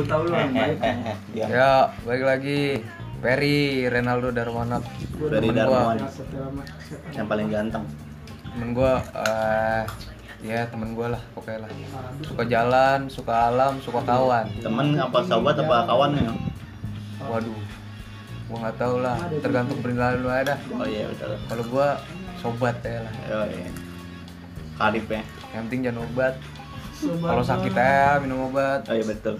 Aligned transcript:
gue 0.00 0.06
tahu 0.08 0.22
lu 0.24 0.32
yang 0.32 0.52
baik 0.56 0.76
dia 1.36 1.44
Ya, 1.44 1.72
balik 2.08 2.24
lagi 2.24 2.60
Perry 3.20 3.84
Renaldo 3.84 4.32
Darmanak. 4.32 4.80
Ferry 5.20 5.52
setelah 5.52 5.92
siapa 6.00 7.12
yang 7.12 7.26
paling 7.28 7.52
ganteng 7.52 7.84
temen 8.50 8.72
gua 8.72 8.98
eh 9.12 9.84
ya 10.40 10.64
temen 10.72 10.96
gua 10.96 11.12
lah 11.14 11.22
pokoknya 11.36 11.68
lah. 11.68 11.70
Suka 12.24 12.42
jalan, 12.48 13.00
suka 13.12 13.34
alam, 13.52 13.76
suka 13.84 14.00
kawan. 14.08 14.48
temen 14.64 14.96
apa 14.96 15.20
sahabat 15.20 15.60
apa 15.60 15.76
kawan 15.84 16.10
ya 16.16 16.32
Waduh. 17.28 17.60
Gua 18.48 18.56
nggak 18.66 18.76
tahu 18.80 18.94
lah, 19.04 19.16
tergantung 19.44 19.78
penilaian 19.84 20.16
lu 20.18 20.32
ada. 20.32 20.56
oh 20.74 20.88
iya 20.88 21.04
betul 21.12 21.36
Kalau 21.44 21.64
gua 21.68 21.88
sobat 22.40 22.76
ya 22.82 23.04
lah. 23.04 23.12
oh, 23.36 23.46
iya. 23.52 23.68
karib 24.80 25.06
ya 25.12 25.22
Yang 25.52 25.62
penting 25.68 25.80
jangan 25.84 26.00
obat. 26.08 26.34
Kalau 27.04 27.44
sakit 27.44 27.72
ya 27.76 28.16
minum 28.24 28.48
obat. 28.48 28.80
oh 28.88 28.96
iya 28.96 29.04
betul 29.04 29.36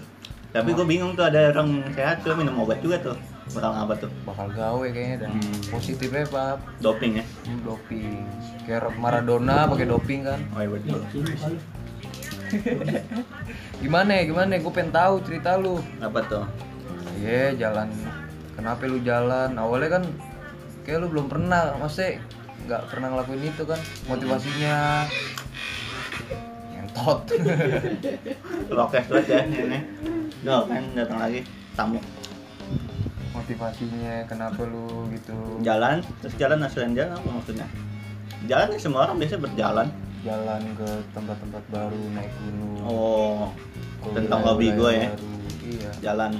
tapi 0.51 0.69
gue 0.69 0.83
bingung 0.83 1.13
tuh 1.13 1.23
ada 1.23 1.49
orang 1.49 1.69
sehat 1.91 2.21
tuh 2.21 2.35
minum 2.35 2.59
obat 2.59 2.79
juga 2.79 2.99
tuh 3.01 3.15
bakal 3.51 3.71
apa 3.73 3.93
tuh 3.97 4.07
Bakal 4.23 4.47
gawe 4.49 4.85
kayaknya 4.85 5.17
dah. 5.21 5.29
Hmm. 5.29 5.59
Positifnya 5.67 6.23
Pak. 6.25 6.55
doping 6.79 7.19
ya 7.19 7.25
Hmm, 7.43 7.59
doping. 7.61 8.23
Kayak 8.63 8.95
Maradona 8.95 9.67
pakai 9.67 9.87
doping 9.87 10.23
kan. 10.23 10.39
oh 10.51 10.59
iya 10.59 10.69
betul 10.69 10.99
Gimana 13.77 14.11
ya? 14.13 14.23
Gimana? 14.25 14.55
Gue 14.55 14.71
pengen 14.71 14.91
tahu 14.91 15.19
cerita 15.21 15.55
lu. 15.55 15.79
apa 15.99 16.19
tuh 16.23 16.45
Iya 17.17 17.55
jalan 17.57 17.87
Kenapa 18.55 18.81
lu 18.85 18.99
jalan 18.99 19.51
Awalnya 19.53 19.89
kan 19.93 20.03
Kayak 20.83 20.97
lu 21.03 21.07
belum 21.09 21.27
pernah 21.27 21.75
Maksudnya 21.75 22.19
nggak 22.61 22.81
pernah 22.87 23.07
ngelakuin 23.09 23.41
itu 23.45 23.63
kan 23.63 23.79
Motivasinya 24.05 25.07
Ngentot 26.71 27.19
rokes 28.77 29.05
banget 29.07 29.27
ya 29.27 29.39
ini 29.43 29.79
Kan 30.45 30.83
datang 30.97 31.19
lagi 31.21 31.41
tamu. 31.77 31.99
Motivasinya 33.31 34.25
Kenapa 34.27 34.61
lu 34.65 35.07
gitu? 35.13 35.33
Jalan 35.61 36.01
terus 36.19 36.35
jalan 36.37 36.59
hasilnya 36.65 36.93
jalan 36.97 37.11
apa 37.17 37.29
maksudnya? 37.29 37.67
Jalan 38.49 38.67
ya 38.73 38.79
semua 38.81 38.99
orang 39.05 39.17
biasa 39.21 39.37
berjalan. 39.37 39.87
Jalan 40.21 40.61
ke 40.77 40.89
tempat-tempat 41.13 41.63
baru 41.69 42.01
Naik 42.13 42.31
gunung. 42.41 42.81
Oh 42.85 43.53
ke 44.01 44.09
tentang 44.17 44.41
hobi 44.41 44.67
gue 44.73 44.91
ya. 44.97 45.09
baru. 45.13 45.31
Iya. 45.61 45.91
Jalan. 46.01 46.31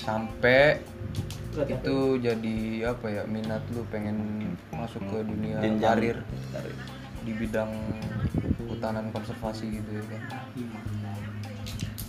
Sampai 0.00 0.80
itu 1.56 1.96
jadi 2.20 2.56
apa 2.92 3.06
ya 3.08 3.22
minat 3.24 3.64
lu 3.72 3.80
pengen 3.88 4.44
masuk 4.68 5.00
ke 5.08 5.24
dunia 5.24 5.56
Jenjang. 5.64 5.80
karir 5.80 6.18
Karir. 6.52 6.76
di 7.24 7.32
bidang 7.32 7.72
hutanan 8.68 9.08
konservasi 9.08 9.80
gitu 9.80 9.90
ya 9.96 10.04
kan 10.04 10.20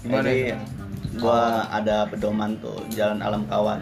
gimana 0.03 0.29
Jadi, 0.29 0.39
gua 1.17 1.65
ada 1.73 2.05
pedoman 2.09 2.57
tuh 2.61 2.77
jalan 2.93 3.19
alam 3.21 3.43
kawan. 3.49 3.81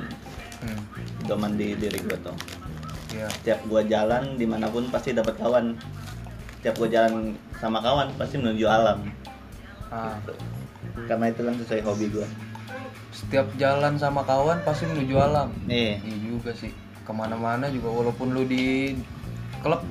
Hmm. 0.64 0.82
pedoman 1.22 1.52
di 1.60 1.76
diri 1.76 2.00
gua 2.06 2.18
tuh. 2.22 2.38
Ya 3.16 3.28
setiap 3.32 3.60
gua 3.68 3.82
jalan 3.86 4.40
di 4.40 4.46
mana 4.48 4.72
pun 4.72 4.88
pasti 4.90 5.12
dapat 5.12 5.36
kawan. 5.38 5.76
Setiap 6.60 6.76
gua 6.80 6.90
jalan 6.90 7.36
sama 7.60 7.80
kawan 7.84 8.08
pasti 8.16 8.36
menuju 8.40 8.66
alam. 8.66 9.00
Ah, 9.94 10.18
karena 11.06 11.30
itu 11.30 11.42
kan 11.46 11.56
sesuai 11.60 11.82
hobi 11.86 12.06
gua. 12.12 12.28
Setiap 13.16 13.48
jalan 13.56 13.96
sama 13.96 14.24
kawan 14.28 14.64
pasti 14.64 14.88
menuju 14.90 15.16
alam. 15.20 15.52
Nih 15.68 16.00
iya 16.04 16.18
juga 16.24 16.52
sih. 16.56 16.72
Ke 17.06 17.14
mana-mana 17.14 17.70
juga 17.70 17.94
walaupun 17.94 18.34
lu 18.34 18.44
di 18.50 18.98
klub 19.62 19.86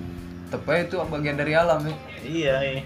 tepai 0.50 0.86
itu 0.86 0.98
bagian 0.98 1.38
dari 1.38 1.52
alam 1.54 1.82
ya. 1.82 1.94
Iya 2.24 2.56
iya. 2.62 2.82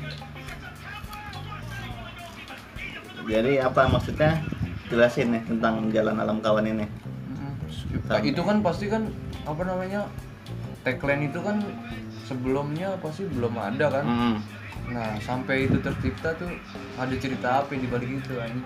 Jadi 3.29 3.53
apa 3.69 3.87
maksudnya? 3.93 4.41
Jelasin 4.89 5.37
nih 5.37 5.43
tentang 5.45 5.93
jalan 5.93 6.17
alam 6.17 6.41
kawan 6.41 6.65
ini. 6.65 6.89
Mm. 7.37 7.55
Nah, 8.09 8.21
itu 8.25 8.41
kan 8.41 8.57
pasti 8.65 8.89
kan 8.89 9.13
apa 9.45 9.63
namanya 9.69 10.09
tagline 10.81 11.29
itu 11.29 11.37
kan 11.45 11.61
sebelumnya 12.25 12.97
pasti 13.05 13.29
belum 13.29 13.53
ada 13.57 13.87
kan? 13.93 14.05
Hmm. 14.05 14.39
nah 14.89 15.21
sampai 15.21 15.69
itu 15.69 15.77
tercipta 15.85 16.33
tuh 16.41 16.49
ada 16.97 17.13
cerita 17.21 17.61
apa 17.61 17.77
di 17.77 17.85
balik 17.85 18.25
itu 18.25 18.41
anjing? 18.41 18.65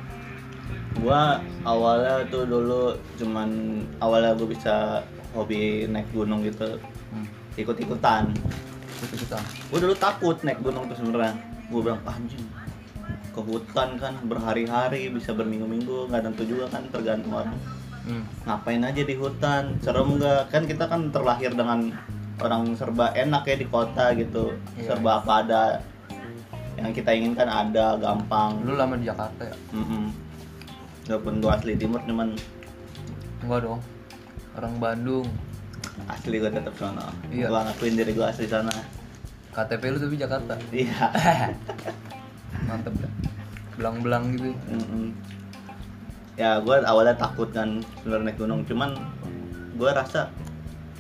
Gua 1.03 1.43
awalnya 1.67 2.23
tuh 2.31 2.47
dulu 2.47 2.95
cuman 3.19 3.83
awalnya 3.99 4.39
gua 4.39 4.47
bisa 4.47 5.03
hobi 5.35 5.91
naik 5.91 6.07
gunung 6.15 6.47
gitu. 6.47 6.79
Hmm. 7.11 7.27
ikut-ikutan. 7.59 8.31
Itu 9.03 9.15
kita 9.27 9.43
gue 9.43 9.79
dulu 9.83 9.95
takut 9.99 10.39
naik 10.47 10.63
gunung 10.63 10.87
tuh 10.87 10.95
sebenarnya. 10.95 11.35
Gue 11.69 11.81
bilang 11.83 11.99
"Ah, 12.07 12.15
anjing 12.15 12.41
ke 13.33 13.41
hutan 13.41 13.97
kan 13.97 14.15
berhari-hari 14.23 15.09
bisa 15.09 15.33
berminggu-minggu 15.33 16.09
nggak 16.09 16.23
tentu 16.23 16.45
juga 16.45 16.69
kan 16.69 16.85
tergantung 16.89 17.33
orang. 17.35 17.57
Hmm. 18.03 18.27
ngapain 18.43 18.83
aja 18.83 19.03
di 19.07 19.15
hutan 19.15 19.79
serem 19.79 20.19
nggak? 20.19 20.51
Kan 20.51 20.67
kita 20.67 20.91
kan 20.91 21.15
terlahir 21.15 21.55
dengan 21.55 21.95
orang 22.43 22.75
serba 22.75 23.15
enak 23.15 23.47
ya 23.47 23.57
di 23.57 23.67
kota 23.67 24.11
gitu. 24.13 24.53
Iya. 24.75 24.91
serba 24.91 25.23
apa 25.23 25.33
ada 25.47 25.63
yang 26.75 26.91
kita 26.91 27.15
inginkan 27.15 27.47
ada 27.47 27.95
gampang. 27.97 28.59
Lu 28.67 28.75
lama 28.75 28.99
di 28.99 29.07
Jakarta 29.07 29.47
ya? 29.47 29.57
Mm-mm. 29.71 30.11
walaupun 31.03 31.43
gue 31.43 31.51
asli 31.51 31.73
timur 31.79 32.03
cuman 32.03 32.35
enggak 33.43 33.61
dong. 33.63 33.81
Orang 34.59 34.75
Bandung. 34.79 35.27
Asli 36.09 36.41
gue 36.41 36.51
tetap 36.51 36.75
sana 36.75 37.07
Iya. 37.31 37.47
gue 37.49 37.61
ngakuin 37.71 37.95
diri 37.95 38.13
gue 38.13 38.27
asli 38.27 38.51
sana. 38.51 38.73
KTP 39.53 39.83
lu 39.93 39.99
tapi 40.01 40.17
Jakarta? 40.17 40.55
Iya 40.73 41.07
mantep 42.69 42.95
ya 43.01 43.11
belang-belang 43.77 44.37
gitu. 44.37 44.53
Mm-mm. 44.69 45.17
ya 46.33 46.57
gue 46.65 46.77
awalnya 46.89 47.13
takut 47.13 47.49
kan 47.53 47.81
sebenarnya 48.01 48.33
naik 48.33 48.39
gunung. 48.41 48.61
Cuman 48.65 48.97
gue 49.77 49.91
rasa 49.91 50.29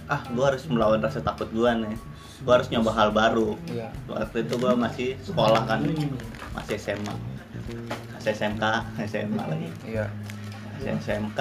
ah 0.08 0.20
gue 0.28 0.44
harus 0.44 0.64
melawan 0.68 1.00
rasa 1.00 1.20
takut 1.24 1.48
gue 1.52 1.70
nih. 1.84 1.96
Gue 2.42 2.52
harus 2.52 2.68
nyoba 2.72 2.90
hal 2.96 3.10
baru. 3.12 3.56
Iya. 3.68 3.88
Waktu 4.08 4.44
itu 4.44 4.54
gue 4.58 4.72
masih 4.76 5.08
sekolah 5.24 5.62
kan. 5.64 5.84
Masih 6.52 6.76
SMA 6.76 7.14
masih 8.22 8.38
SMK 8.38 8.64
SMA 9.10 9.44
lagi. 9.50 9.68
Iya. 9.82 10.06
Masih 10.78 10.94
SMK 11.02 11.40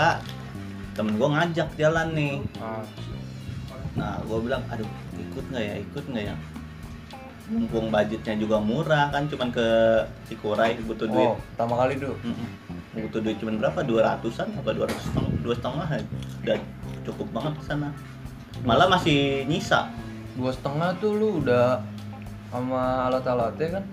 temen 0.98 1.14
gue 1.22 1.30
ngajak 1.30 1.70
jalan 1.78 2.08
nih. 2.18 2.36
Ah. 2.58 2.82
nah 3.92 4.18
gue 4.24 4.40
bilang 4.42 4.64
aduh 4.74 4.88
ikut 5.14 5.46
nggak 5.54 5.62
ya? 5.62 5.76
Ikut 5.78 6.04
nggak 6.10 6.24
ya 6.32 6.36
mumpung 7.52 7.92
budgetnya 7.92 8.40
juga 8.40 8.64
murah 8.64 9.12
kan 9.12 9.28
cuman 9.28 9.52
ke 9.52 9.68
Cikuray 10.24 10.80
butuh 10.88 11.04
duit. 11.12 11.28
Oh 11.28 11.36
pertama 11.36 11.84
kali 11.84 12.00
tuh 12.00 12.16
Mm-mm. 12.24 12.48
butuh 12.96 13.20
duit 13.20 13.36
cuman 13.44 13.60
berapa? 13.60 13.80
dua 13.84 14.02
ratusan 14.08 14.48
apa 14.56 14.72
dua 14.72 14.88
ratus 14.88 15.06
dua 15.44 15.52
setengah 15.52 15.88
udah 16.48 16.58
cukup 17.04 17.28
banget 17.36 17.54
ke 17.60 17.64
sana. 17.68 17.90
Malah 18.64 18.88
masih 18.88 19.44
nyisa. 19.52 19.92
Dua 20.40 20.48
setengah 20.56 20.96
tuh 21.04 21.20
lu 21.20 21.44
udah 21.44 21.84
sama 22.48 23.12
alat-alatnya 23.12 23.80
kan? 23.80 23.84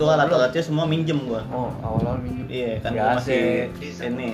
Belum? 0.00 0.16
alat-alatnya 0.16 0.62
semua 0.64 0.88
minjem 0.88 1.20
gua. 1.28 1.44
Oh 1.52 1.68
awal-awal 1.84 2.18
minjem. 2.24 2.48
Iya 2.48 2.80
kan 2.80 2.90
Biasa. 2.96 3.04
gua 3.04 3.16
masih 3.20 3.44
ini. 4.08 4.28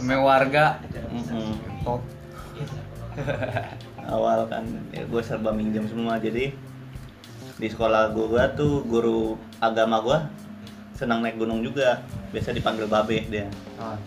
Eme 0.00 0.16
warga. 0.16 0.80
Mm-mm. 1.12 1.52
top 1.84 2.00
awal 4.08 4.48
kan 4.48 4.64
ya 4.88 5.04
gue 5.04 5.22
serba 5.22 5.52
minjem 5.52 5.84
semua 5.84 6.16
jadi 6.16 6.56
di 7.60 7.68
sekolah 7.68 8.12
gua 8.16 8.48
tuh 8.56 8.84
guru 8.88 9.36
agama 9.60 10.00
gua 10.00 10.18
senang 10.96 11.24
naik 11.24 11.40
gunung 11.40 11.60
juga. 11.66 12.00
Biasa 12.30 12.54
dipanggil 12.54 12.86
babe 12.86 13.26
dia. 13.28 13.50
Ah. 13.76 13.98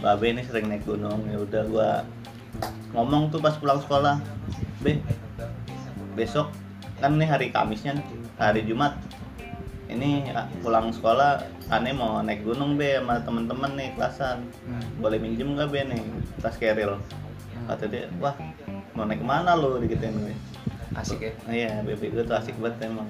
babe 0.00 0.30
ini 0.30 0.44
sering 0.46 0.70
naik 0.70 0.86
gunung. 0.86 1.26
Ya 1.28 1.38
udah 1.42 1.62
gua 1.68 1.90
ngomong 2.94 3.34
tuh 3.34 3.42
pas 3.42 3.58
pulang 3.58 3.82
sekolah. 3.82 4.22
Be 4.80 5.02
besok 6.14 6.54
kan 7.02 7.18
nih 7.18 7.26
hari 7.26 7.50
Kamisnya 7.50 7.98
nih, 7.98 8.06
hari 8.38 8.62
Jumat. 8.64 8.94
Ini 9.84 10.32
pulang 10.64 10.94
sekolah 10.94 11.44
aneh 11.68 11.92
mau 11.92 12.22
naik 12.24 12.46
gunung 12.46 12.78
be 12.80 12.96
sama 12.96 13.20
temen-temen 13.20 13.72
nih 13.76 13.88
kelasan. 13.98 14.48
Hmm. 14.64 14.84
boleh 15.02 15.18
minjem 15.20 15.58
nggak 15.58 15.68
be 15.68 15.80
nih 15.84 16.00
tas 16.40 16.56
keril? 16.56 16.96
Kata 17.64 17.84
dia 17.88 18.08
wah 18.22 18.36
mau 18.94 19.04
naik 19.04 19.20
ke 19.20 19.26
mana 19.26 19.58
lu? 19.58 19.76
Digituin 19.82 20.14
gue 20.14 20.36
asik 20.94 21.20
ya? 21.20 21.32
Iya 21.50 21.70
bebe 21.82 22.10
gue 22.10 22.22
tuh 22.22 22.36
asik 22.36 22.56
banget 22.58 22.90
emang. 22.90 23.08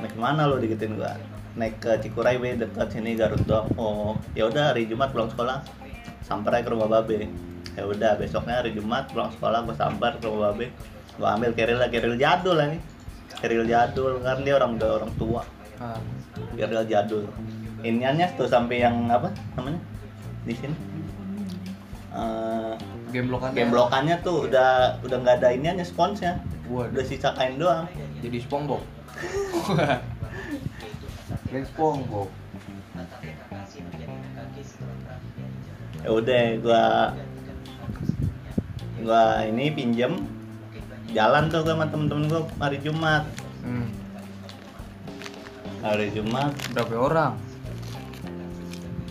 Naik 0.00 0.12
ke 0.12 0.20
mana 0.20 0.48
lu 0.48 0.56
digituin 0.60 0.96
gua? 0.96 1.16
Naik 1.56 1.80
ke 1.80 2.00
Cikuray 2.00 2.40
be 2.40 2.56
dekat 2.56 2.88
sini 2.92 3.16
Garut 3.16 3.42
doang. 3.44 3.68
Oh 3.76 4.16
ya 4.36 4.48
udah 4.48 4.72
hari 4.72 4.88
Jumat 4.88 5.12
pulang 5.12 5.28
sekolah. 5.32 5.64
Sampai 6.22 6.60
aja 6.60 6.64
ke 6.64 6.70
rumah 6.72 6.88
babe. 6.88 7.28
Ya 7.76 7.82
udah 7.88 8.16
besoknya 8.20 8.60
hari 8.60 8.72
Jumat 8.76 9.08
pulang 9.12 9.32
sekolah 9.36 9.64
gua 9.64 9.76
sambar 9.76 10.16
ke 10.20 10.26
rumah 10.28 10.52
babe. 10.52 10.72
Gua 11.16 11.36
ambil 11.36 11.52
keril 11.52 11.76
lah 11.76 11.88
keril 11.92 12.16
jadul 12.16 12.56
lah 12.56 12.72
nih 12.72 12.82
keril 13.42 13.66
jadul 13.66 14.22
kan 14.22 14.38
dia 14.46 14.54
orang 14.54 14.78
udah 14.78 14.90
orang 15.02 15.12
tua. 15.18 15.42
Ah. 15.82 15.98
keril 16.54 16.84
jadul. 16.86 17.26
Iniannya 17.82 18.38
tuh 18.38 18.46
sampai 18.46 18.86
yang 18.86 19.10
apa 19.10 19.34
namanya? 19.58 19.82
Di 20.46 20.54
sini. 20.54 20.76
Eh, 22.12 22.74
game 23.12 23.28
blokan 23.28 23.52
gemblokannya 23.52 24.16
tuh 24.24 24.48
udah 24.48 24.96
udah 25.04 25.16
nggak 25.20 25.44
ada 25.44 25.52
iniannya 25.52 25.84
sponsnya. 25.84 26.40
Waduh. 26.72 26.96
Udah 26.96 27.04
sisa 27.04 27.36
kain 27.36 27.60
doang. 27.60 27.84
Jadi 28.24 28.40
SpongeBob. 28.40 28.80
Kayak 31.52 31.68
SpongeBob. 31.68 32.32
Ya 36.02 36.08
udah 36.10 36.42
gua 36.64 36.84
gua 39.04 39.44
ini 39.44 39.68
pinjem. 39.76 40.24
Jalan 41.12 41.52
tuh 41.52 41.60
gua 41.60 41.76
sama 41.76 41.86
temen-temen 41.92 42.32
gua 42.32 42.48
hari 42.56 42.80
Jumat. 42.80 43.28
Hmm. 43.62 43.92
hari 45.84 46.08
Jumat. 46.10 46.56
Berapa 46.72 46.94
orang? 46.96 47.32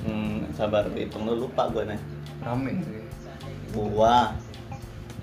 Hmm, 0.02 0.50
sabar 0.58 0.90
hitung 0.98 1.30
dulu 1.30 1.46
lupa 1.46 1.70
gua 1.70 1.86
nih. 1.86 2.02
Rame. 2.42 2.74
ya. 2.82 3.01
Gua. 3.74 4.36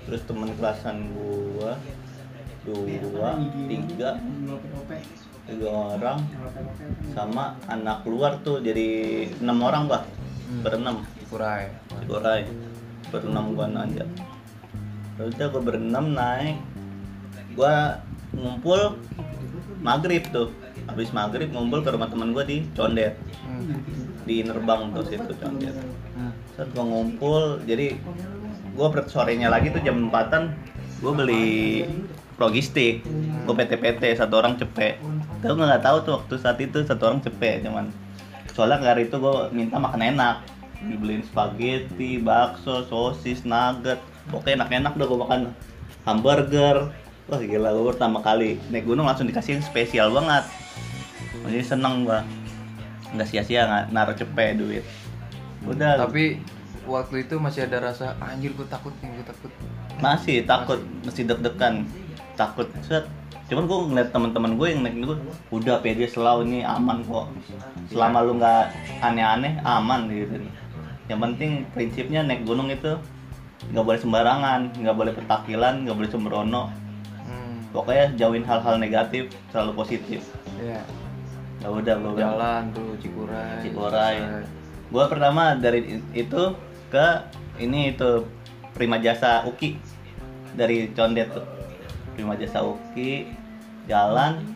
Terus 0.05 0.21
temen 0.25 0.53
kelasan 0.57 1.13
gua 1.13 1.77
dua 2.69 3.33
tiga 3.65 4.21
tiga 5.49 5.69
orang 5.97 6.21
sama 7.17 7.57
anak 7.65 8.05
luar 8.05 8.37
tuh 8.45 8.61
jadi 8.61 9.25
enam 9.41 9.57
orang 9.65 9.89
bah 9.89 10.03
Hmm. 10.49 10.65
berenam. 10.65 11.05
Kurai 11.29 11.69
Korai 12.09 12.41
berenam 13.13 13.53
gua 13.53 13.69
aja. 13.69 14.01
Udah 15.21 15.47
gua 15.53 15.61
berenam 15.61 16.17
naik. 16.17 16.57
Gua 17.53 18.01
ngumpul 18.33 18.97
maghrib 19.85 20.25
tuh. 20.33 20.49
Habis 20.89 21.13
maghrib 21.13 21.53
ngumpul 21.53 21.85
ke 21.85 21.93
rumah 21.93 22.09
teman 22.09 22.33
gua 22.33 22.49
di 22.49 22.65
Condet. 22.73 23.13
Hmm. 23.45 23.77
di 24.25 24.41
Nerbang 24.41 24.89
tuh 24.93 25.05
situ 25.05 25.33
Condet. 25.37 25.77
Hmm. 26.17 26.33
Set 26.57 26.73
gua 26.73 26.85
ngumpul 26.85 27.61
jadi 27.69 28.01
gua 28.79 28.87
ber- 28.95 29.11
sorenya 29.11 29.51
lagi 29.51 29.75
tuh 29.75 29.83
jam 29.83 30.07
4an 30.07 30.55
gua 31.03 31.11
beli 31.11 31.83
logistik. 32.39 33.03
Gua 33.43 33.59
PT-PT 33.59 34.15
satu 34.15 34.39
orang 34.39 34.55
cepet 34.55 35.03
gua 35.43 35.55
nggak 35.55 35.83
tahu 35.83 35.97
tuh 36.03 36.13
waktu 36.19 36.35
saat 36.39 36.57
itu 36.59 36.79
satu 36.83 37.11
orang 37.11 37.19
cepet 37.23 37.63
cuman 37.63 37.91
soalnya 38.51 38.91
hari 38.91 39.07
itu 39.07 39.15
gua 39.19 39.51
minta 39.51 39.75
makan 39.79 40.03
enak. 40.15 40.43
Dibeliin 40.79 41.27
spaghetti, 41.27 42.23
bakso, 42.23 42.87
sosis, 42.87 43.43
nugget. 43.43 43.99
Pokoknya 44.31 44.63
enak-enak 44.63 44.95
udah 44.95 45.07
gua 45.07 45.19
makan. 45.27 45.39
Hamburger. 46.07 46.91
Wah 47.27 47.39
gila 47.39 47.75
gua 47.75 47.91
pertama 47.91 48.23
kali 48.23 48.59
naik 48.71 48.87
gunung 48.87 49.07
langsung 49.07 49.27
dikasihin 49.27 49.63
spesial 49.63 50.11
banget. 50.11 50.47
Jadi 51.47 51.63
seneng 51.63 52.07
gua. 52.07 52.23
Nggak 53.15 53.27
sia-sia 53.27 53.67
nggak 53.67 53.83
naruh 53.91 54.15
cepet 54.15 54.59
duit. 54.59 54.83
Udah. 55.67 55.99
Tapi 55.99 56.39
waktu 56.89 57.29
itu 57.29 57.37
masih 57.37 57.69
ada 57.69 57.77
rasa 57.91 58.17
anjir 58.19 58.51
gue 58.57 58.65
takut 58.65 58.91
nih 58.99 59.13
gue 59.21 59.25
takut. 59.29 59.51
Masih 60.01 60.37
takut 60.43 60.79
masih 61.05 61.23
deg-degan. 61.29 61.85
Takut 62.33 62.67
set. 62.81 63.05
Cuman 63.49 63.65
gue 63.65 63.77
ngeliat 63.93 64.09
teman-teman 64.09 64.57
gue 64.57 64.67
yang 64.69 64.81
naik 64.85 64.95
gue 65.05 65.17
udah 65.53 65.81
pede 65.81 66.09
selalu 66.09 66.49
ini 66.49 66.59
aman 66.65 67.05
kok. 67.05 67.29
Selama 67.93 68.25
lu 68.25 68.37
nggak 68.41 68.63
aneh-aneh 69.05 69.61
aman 69.61 70.09
gitu. 70.09 70.41
Yang 71.09 71.19
penting 71.25 71.51
prinsipnya 71.73 72.21
naik 72.25 72.45
gunung 72.45 72.73
itu 72.73 72.97
nggak 73.69 73.85
boleh 73.85 73.99
sembarangan 73.99 74.71
nggak 74.73 74.95
boleh 74.97 75.13
petakilan 75.13 75.85
nggak 75.85 75.97
boleh 75.97 76.09
sembrono. 76.09 76.63
Hmm. 77.29 77.61
pokoknya 77.69 78.17
jauhin 78.17 78.41
hal-hal 78.41 78.81
negatif 78.81 79.29
selalu 79.53 79.85
positif. 79.85 80.25
Ya 80.57 80.81
ya 81.59 81.67
udah 81.67 81.95
gue 81.99 82.13
jalan 82.15 82.61
tuh 82.71 82.95
Cikuray 83.03 83.59
Cikuray. 83.67 84.15
selesai. 84.15 84.47
gue 84.89 85.03
pertama 85.11 85.43
dari 85.59 85.79
itu 86.15 86.41
ke 86.89 87.07
ini 87.61 87.93
itu 87.93 88.25
Prima 88.73 88.97
Jasa 88.97 89.45
Uki. 89.45 89.77
Dari 90.53 90.89
Condet 90.91 91.29
tuh. 91.31 91.45
Prima 92.17 92.35
Jasa 92.35 92.65
Uki 92.65 93.29
jalan 93.87 94.53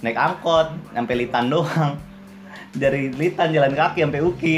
naik 0.00 0.18
angkot 0.18 0.72
sampai 0.92 1.14
Litan 1.14 1.48
doang. 1.48 1.96
Dari 2.82 3.08
Litan 3.14 3.54
jalan 3.54 3.72
kaki 3.72 4.02
sampai 4.02 4.20
Uki. 4.20 4.56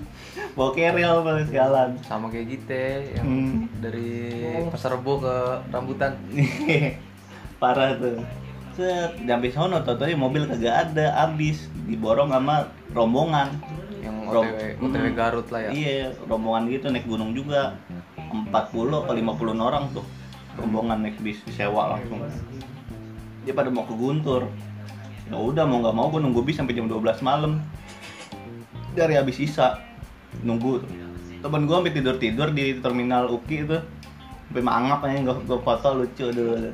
Bawa 0.54 0.70
keril 0.70 1.26
terus 1.26 1.50
jalan 1.50 1.98
sama 2.06 2.30
kayak 2.30 2.46
gitu 2.46 2.78
yang 3.18 3.26
Hmm. 3.26 3.66
dari 3.82 4.22
pasar 4.70 4.94
rebo 4.94 5.18
ke 5.18 5.34
rambutan. 5.74 6.14
Parah 7.62 7.98
tuh. 7.98 8.22
Set 8.74 9.18
sampai 9.18 9.50
sono 9.50 9.82
totonya 9.82 10.14
mobil 10.14 10.46
kagak 10.46 10.90
ada 10.90 11.26
abis 11.26 11.66
diborong 11.86 12.30
sama 12.30 12.70
rombongan 12.94 13.50
OTW 14.42 14.82
OTW 14.82 15.06
Hmm. 15.06 15.14
Garut 15.14 15.46
lah 15.52 15.60
ya 15.66 15.70
Iya, 15.70 15.94
rombongan 16.26 16.66
gitu 16.72 16.86
naik 16.90 17.06
gunung 17.06 17.30
juga. 17.36 17.78
40 18.18 18.50
atau 19.06 19.14
50 19.14 19.60
orang 19.62 19.84
tuh. 19.94 20.02
Rombongan 20.58 21.06
naik 21.06 21.22
bis 21.22 21.38
sewa 21.54 21.94
langsung. 21.94 22.24
Dia 23.46 23.54
pada 23.54 23.70
mau 23.70 23.86
ke 23.86 23.94
Guntur. 23.94 24.50
Ya 25.30 25.36
udah 25.38 25.64
mau 25.64 25.80
nggak 25.80 25.94
mau 25.96 26.08
gue 26.10 26.20
nunggu 26.20 26.42
bis 26.42 26.58
sampai 26.58 26.74
jam 26.74 26.90
12 26.90 27.22
malam. 27.22 27.62
Dari 28.94 29.14
habis 29.14 29.38
sisa 29.38 29.78
nunggu. 30.42 30.82
Temen 31.42 31.68
gue 31.68 31.76
sampai 31.76 31.92
tidur-tidur 31.94 32.48
di 32.50 32.78
terminal 32.80 33.28
Uki 33.28 33.68
itu. 33.68 33.78
Sampai 34.50 34.62
mangap 34.62 35.04
aja 35.04 35.20
gue 35.20 35.36
gue 35.44 35.58
foto 35.60 35.88
lucu 35.94 36.26
dulu. 36.30 36.72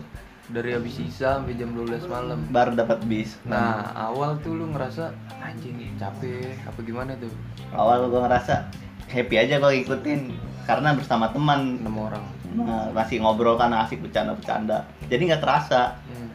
Dari 0.50 0.74
habis 0.74 0.98
sisa 0.98 1.38
sampai 1.38 1.54
jam 1.54 1.70
12 1.72 2.10
malam 2.10 2.38
Baru 2.50 2.74
dapat 2.74 2.98
bis. 3.06 3.38
nah 3.46 3.90
awal 3.94 4.34
tuh 4.42 4.58
lu 4.58 4.66
ngerasa 4.74 5.14
anjing 5.38 5.78
capek 5.96 6.58
apa 6.66 6.78
gimana 6.82 7.14
tuh 7.18 7.30
Awal 7.70 8.10
gue 8.10 8.20
ngerasa 8.20 8.66
happy 9.06 9.34
aja 9.38 9.62
gue 9.62 9.72
ikutin 9.86 10.34
karena 10.66 10.94
bersama 10.94 11.30
teman 11.30 11.78
enam 11.82 11.96
orang 11.98 12.24
Nah, 12.50 12.90
masih 12.90 13.22
ngobrol 13.22 13.54
kan 13.54 13.70
asik 13.70 14.02
bercanda-bercanda. 14.02 14.82
Jadi 15.06 15.30
nggak 15.30 15.42
terasa, 15.42 15.94
hmm. 16.10 16.30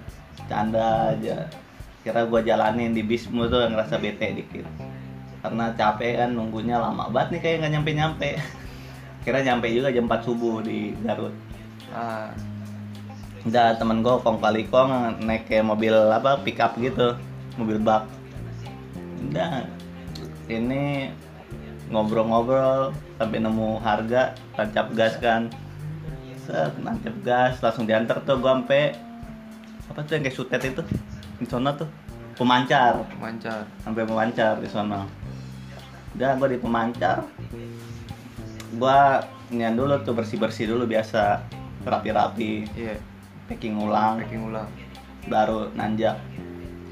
canda 0.47 1.11
aja. 1.11 1.51
Kira 2.06 2.23
gua 2.29 2.39
jalanin 2.39 2.95
di 2.95 3.03
bismu 3.03 3.50
tuh 3.51 3.68
ngerasa 3.68 4.00
bete 4.00 4.31
dikit. 4.31 4.63
Karena 5.44 5.75
capek 5.75 6.23
kan 6.23 6.29
nunggunya 6.33 6.79
lama 6.79 7.11
banget 7.11 7.38
nih 7.38 7.41
kayak 7.44 7.56
nggak 7.59 7.73
nyampe-nyampe. 7.75 8.29
Kira 9.25 9.44
nyampe 9.44 9.68
juga 9.73 9.89
jam 9.91 10.06
4 10.07 10.23
subuh 10.23 10.61
di 10.63 10.94
Garut. 11.03 11.33
ah 11.95 12.27
Udah 13.45 13.77
temen 13.77 14.01
gua 14.01 14.18
kong 14.25 14.42
kali 14.42 14.65
kong 14.65 15.21
naik 15.21 15.45
kayak 15.45 15.69
mobil 15.69 15.94
apa 15.94 16.42
pick 16.42 16.57
up 16.57 16.74
gitu, 16.81 17.13
mobil 17.62 17.77
bak. 17.77 18.09
Udah 19.30 19.69
ini 20.50 21.13
ngobrol-ngobrol 21.94 22.89
sampai 23.21 23.38
nemu 23.45 23.77
harga 23.86 24.33
tancap 24.57 24.89
gas 24.97 25.13
kan. 25.21 25.53
Set 26.42 26.74
nancap 26.81 27.13
gas 27.21 27.62
langsung 27.62 27.86
diantar 27.86 28.18
tuh 28.25 28.42
gua 28.42 28.57
sampai 28.57 28.97
apa 29.94 30.00
tuh 30.01 30.18
yang 30.18 30.24
kayak 30.25 30.38
sutet 30.42 30.62
itu? 30.65 30.81
Di 31.38 31.45
sana 31.45 31.77
tuh 31.77 31.86
pemancar. 32.42 33.06
Mancar 33.21 33.69
sampai 33.85 34.09
pemancar 34.09 34.57
di 34.57 34.69
sana 34.73 35.06
udah 36.18 36.33
gua 36.33 36.49
di 36.49 36.57
pemancar. 36.57 37.21
Gua 38.73 39.21
nian 39.54 39.78
dulu 39.78 40.02
tuh 40.02 40.18
bersih 40.18 40.42
bersih 40.42 40.66
dulu 40.73 40.90
biasa 40.90 41.45
rapi-rapi. 41.85 42.66
Iya 42.73 42.97
packing 43.47 43.75
ulang. 43.75 44.21
Packing 44.21 44.44
ulang. 44.45 44.68
Baru 45.25 45.69
nanjak. 45.73 46.18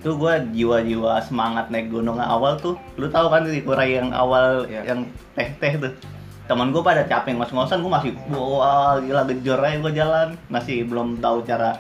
Tuh 0.04 0.20
gue 0.20 0.34
jiwa-jiwa 0.52 1.16
semangat 1.24 1.72
naik 1.72 1.88
gunung 1.88 2.20
awal 2.20 2.60
tuh. 2.60 2.76
Lu 2.98 3.08
tahu 3.08 3.32
kan 3.32 3.48
di 3.48 3.64
kurai 3.64 3.96
yang 3.96 4.12
awal 4.12 4.68
Iya. 4.68 4.84
yang 4.84 5.08
teh-teh 5.32 5.80
tuh? 5.80 5.94
Teman 6.44 6.76
gue 6.76 6.84
pada 6.84 7.08
capek 7.08 7.40
ngos-ngosan 7.40 7.80
gue 7.80 7.88
masih 7.88 8.12
wah 8.28 9.00
gila 9.00 9.24
gejor 9.32 9.64
aja 9.64 9.80
gue 9.80 9.94
jalan. 9.96 10.28
Masih 10.52 10.84
belum 10.84 11.24
tahu 11.24 11.48
cara 11.48 11.80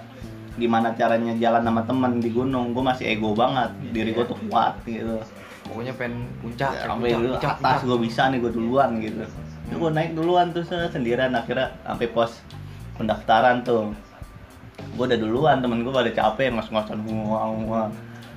gimana 0.55 0.93
caranya 0.95 1.35
jalan 1.35 1.67
sama 1.67 1.81
temen 1.83 2.23
di 2.23 2.31
gunung. 2.31 2.71
Gue 2.71 2.79
masih 2.79 3.11
ego 3.11 3.35
banget. 3.35 3.75
Diri 3.91 4.15
gue 4.15 4.23
tuh 4.23 4.39
kuat 4.47 4.79
gitu. 4.87 5.19
Pokoknya 5.67 5.91
pengen 5.95 6.27
puncak 6.39 6.75
sampai 6.75 7.11
puncak, 7.11 7.39
puncak, 7.39 7.53
atas 7.59 7.79
gue 7.83 7.97
bisa 7.99 8.21
nih 8.31 8.39
gue 8.39 8.51
duluan 8.51 8.89
gitu. 9.03 9.23
Gue 9.73 9.89
naik 9.91 10.15
duluan 10.15 10.55
tuh 10.55 10.63
se- 10.63 10.91
sendirian. 10.95 11.35
Akhirnya 11.35 11.75
sampai 11.83 12.07
pos 12.07 12.39
pendaftaran 12.95 13.67
tuh 13.67 13.91
gue 14.93 15.05
udah 15.09 15.19
duluan 15.19 15.57
temen 15.59 15.81
gue 15.81 15.89
pada 15.89 16.09
capek 16.09 16.53
ngos-ngosan 16.53 17.01
wah 17.25 17.49
wah 17.65 17.87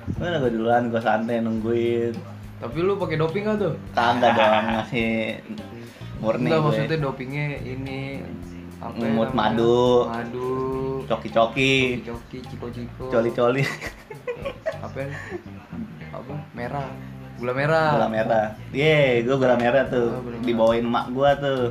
gue 0.09 0.25
udah 0.25 0.41
duluan 0.49 0.89
gue 0.89 1.01
santai 1.01 1.43
nungguin. 1.43 2.15
Tapi 2.57 2.77
lu 2.81 2.97
pakai 2.97 3.21
doping 3.21 3.45
gak 3.45 3.57
tuh? 3.61 3.73
Kagak 3.93 4.33
dong 4.37 4.65
masih 4.81 5.37
murni 6.17 6.49
Enggak 6.49 6.57
gue. 6.57 6.65
maksudnya 6.73 6.97
dopingnya 6.97 7.45
ini 7.61 8.25
apa 8.77 8.97
ya 8.97 9.09
madu. 9.29 10.09
madu. 10.09 10.51
Coki-coki. 11.05 12.01
Coki 12.01 12.37
ciko 12.45 12.67
ciko 12.73 13.05
coli-coli. 13.09 13.61
Apa 14.85 14.97
ya? 15.01 15.09
apa? 16.13 16.33
Merah. 16.53 16.85
Gula 17.37 17.53
merah. 17.53 17.89
Gula 17.97 18.07
merah. 18.09 18.45
Ye 18.69 19.21
gue 19.21 19.35
gula 19.35 19.57
merah 19.57 19.85
tuh. 19.89 20.09
Oh, 20.13 20.21
gula 20.21 20.37
merah. 20.37 20.45
dibawain 20.45 20.85
emak 20.85 21.05
gue 21.13 21.31
tuh. 21.41 21.61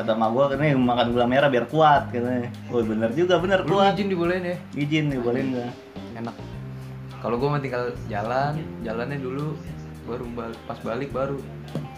Kata 0.00 0.16
emak 0.16 0.28
gue 0.32 0.44
nih 0.56 0.72
makan 0.72 1.06
gula 1.12 1.26
merah 1.28 1.46
biar 1.46 1.68
kuat 1.68 2.08
katanya. 2.08 2.48
Oh 2.68 2.80
bener 2.80 3.12
juga 3.12 3.36
bener 3.36 3.60
lu 3.62 3.76
kuat. 3.76 3.92
izin 3.92 4.08
dibolehin 4.08 4.44
ya? 4.46 4.56
Izin 4.72 5.04
nih 5.12 5.20
bolehin 5.20 5.48
gak 5.52 5.70
enak. 6.16 6.34
Kalau 7.20 7.36
gue 7.36 7.48
mah 7.48 7.60
tinggal 7.60 7.84
jalan 8.08 8.56
jalannya 8.80 9.20
dulu 9.20 9.52
baru 10.04 10.24
bal- 10.32 10.60
pas 10.64 10.80
balik 10.80 11.12
baru. 11.12 11.36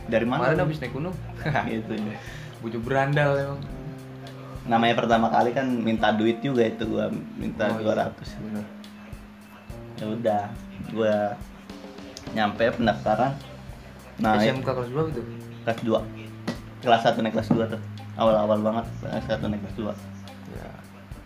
Dari 0.05 0.27
mana 0.27 0.51
kemarin 0.51 0.61
habis 0.61 0.79
naik 0.83 0.93
gunung. 0.93 1.15
Gitu 1.71 1.93
ya. 1.95 2.17
bujuk 2.59 2.83
berandal 2.83 3.31
emang. 3.37 3.61
Namanya 4.63 4.95
pertama 4.95 5.27
kali 5.27 5.51
kan 5.51 5.67
minta 5.67 6.11
duit 6.11 6.39
juga 6.39 6.63
itu 6.63 6.83
gua 6.87 7.07
minta 7.35 7.71
Oh, 7.71 7.79
iya. 7.79 8.11
200 8.11 8.43
bener. 8.43 8.65
Ya 9.95 10.05
udah 10.07 10.43
gua 10.91 11.15
nyampe 12.33 12.67
pendaftaran. 12.73 13.39
Nah 14.19 14.39
SMK 14.39 14.67
kelas 14.67 14.91
berapa 14.91 15.09
itu 15.09 15.23
kelas 15.63 15.79
2 15.83 16.83
kelas 16.83 17.03
1 17.07 17.23
naik 17.23 17.35
kelas 17.35 17.51
2 17.51 17.63
tuh 17.69 17.81
awal-awal 18.17 18.59
banget 18.61 18.87
1 19.03 19.41
naik 19.49 19.61
kelas 19.65 19.97
2 20.53 20.57
ya. 20.57 20.69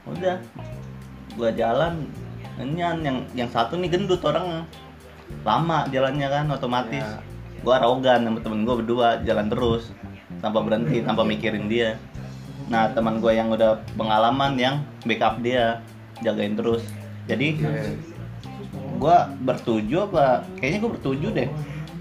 Udah 0.07 0.37
gua 1.35 1.51
jalan 1.53 2.07
Enyan 2.57 3.05
yang 3.05 3.19
yang 3.37 3.51
satu 3.53 3.77
nih 3.77 3.93
gendut 3.93 4.25
orangnya. 4.25 4.65
Lama 5.45 5.85
jalannya 5.93 6.29
kan 6.31 6.47
otomatis. 6.49 7.05
Ya. 7.05 7.21
gua 7.65 7.83
arogan 7.83 8.23
sama 8.23 8.39
temen 8.41 8.63
gua 8.63 8.79
berdua 8.79 9.09
jalan 9.27 9.51
terus 9.51 9.91
tanpa 10.39 10.63
berhenti 10.63 11.03
tanpa 11.03 11.27
mikirin 11.27 11.67
dia. 11.67 11.99
Nah 12.71 12.95
teman 12.95 13.19
gua 13.19 13.35
yang 13.35 13.51
udah 13.51 13.83
pengalaman 13.99 14.55
yang 14.57 14.81
backup 15.03 15.43
dia 15.43 15.83
jagain 16.23 16.55
terus. 16.55 16.87
Jadi 17.27 17.59
Iya. 17.59 17.93
gua 18.97 19.29
bertujuh 19.43 20.07
apa 20.09 20.47
kayaknya 20.57 20.79
gua 20.81 20.91
bertujuh 20.97 21.31
deh. 21.35 21.49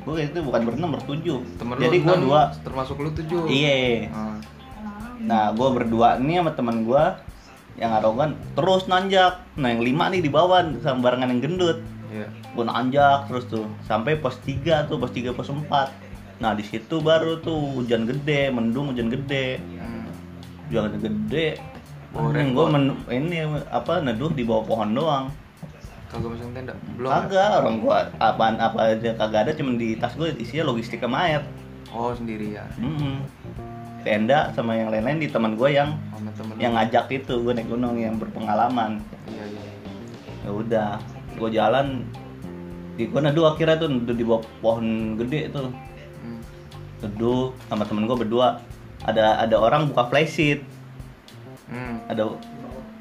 Gua 0.06 0.22
itu 0.22 0.38
bukan 0.38 0.62
berenam 0.70 0.94
bertujuh 0.96 1.40
temen 1.58 1.76
jadi 1.82 1.98
enam, 2.06 2.30
dua. 2.30 2.54
termasuk 2.62 2.96
lu 3.02 3.10
tujuh. 3.12 3.50
Iya. 3.50 4.14
Ah, 4.14 4.38
Nah, 5.22 5.56
gue 5.56 5.70
berdua 5.72 6.20
nih 6.20 6.44
sama 6.44 6.52
teman 6.54 6.84
gue 6.84 7.04
yang 7.76 7.92
arogan 7.92 8.36
terus 8.56 8.88
nanjak. 8.88 9.44
Nah, 9.56 9.72
yang 9.72 9.84
lima 9.84 10.12
nih 10.12 10.24
di 10.24 10.32
bawah 10.32 10.64
sama 10.84 11.12
barengan 11.12 11.32
yang 11.32 11.42
gendut. 11.44 11.80
iya 12.12 12.28
Gue 12.56 12.64
nanjak 12.68 13.28
terus 13.28 13.48
tuh 13.48 13.68
sampai 13.84 14.20
pos 14.20 14.40
3 14.44 14.88
tuh, 14.88 15.00
pos 15.00 15.12
3 15.12 15.32
pos 15.36 15.48
4. 15.48 16.40
Nah, 16.40 16.52
di 16.52 16.64
situ 16.68 17.00
baru 17.00 17.40
tuh 17.40 17.80
hujan 17.80 18.04
gede, 18.04 18.52
mendung 18.52 18.92
hujan 18.92 19.08
gede. 19.08 19.60
Hmm. 19.60 20.08
Hujan 20.68 21.00
gede. 21.00 21.60
Oh, 22.16 22.32
yang 22.32 22.56
gue 22.56 22.66
ini 23.12 23.44
apa 23.68 24.00
neduh 24.00 24.32
di 24.32 24.48
bawah 24.48 24.64
pohon 24.64 24.96
doang. 24.96 25.28
kagak 26.08 26.32
masang 26.32 26.56
tenda 26.56 26.72
belum 26.96 27.12
ya? 27.12 27.16
Kagak, 27.28 27.50
orang 27.60 27.76
gua 27.84 27.98
apaan 28.24 28.56
apa 28.56 28.96
aja 28.96 29.12
kagak 29.20 29.42
ada 29.50 29.52
cuman 29.52 29.76
di 29.76 30.00
tas 30.00 30.16
gue 30.16 30.32
isinya 30.40 30.72
logistik 30.72 31.04
sama 31.04 31.28
air. 31.28 31.44
oh 31.92 32.16
sendirian 32.16 32.68
Mm-mm. 32.80 33.20
Tenda 34.06 34.54
sama 34.54 34.78
yang 34.78 34.94
lain-lain 34.94 35.18
di 35.18 35.28
teman 35.28 35.58
gue 35.58 35.74
yang 35.74 35.98
temen 36.38 36.54
yang 36.62 36.78
ngajak 36.78 37.10
itu 37.10 37.42
gue 37.42 37.52
naik 37.52 37.66
gunung 37.66 37.98
yang 37.98 38.16
berpengalaman. 38.16 39.02
Iya 39.26 39.44
iya 39.50 39.64
ya 40.46 40.50
udah 40.54 40.90
gue 41.36 41.50
jalan 41.50 42.06
di 42.96 43.10
gue 43.10 43.18
neduh 43.18 43.50
akhirnya 43.50 43.76
tuh 43.76 43.90
neduh 43.90 44.14
di 44.14 44.22
bawah 44.22 44.46
pohon 44.62 44.86
gede 45.18 45.50
tuh. 45.50 45.74
Hmm. 46.22 46.40
neduh 47.02 47.50
sama 47.66 47.84
temen 47.84 48.06
gue 48.06 48.14
berdua. 48.16 48.62
Ada 49.02 49.42
ada 49.42 49.56
orang 49.58 49.90
buka 49.90 50.06
flysheet 50.08 50.62
Hmm. 51.66 51.98
ada 52.06 52.30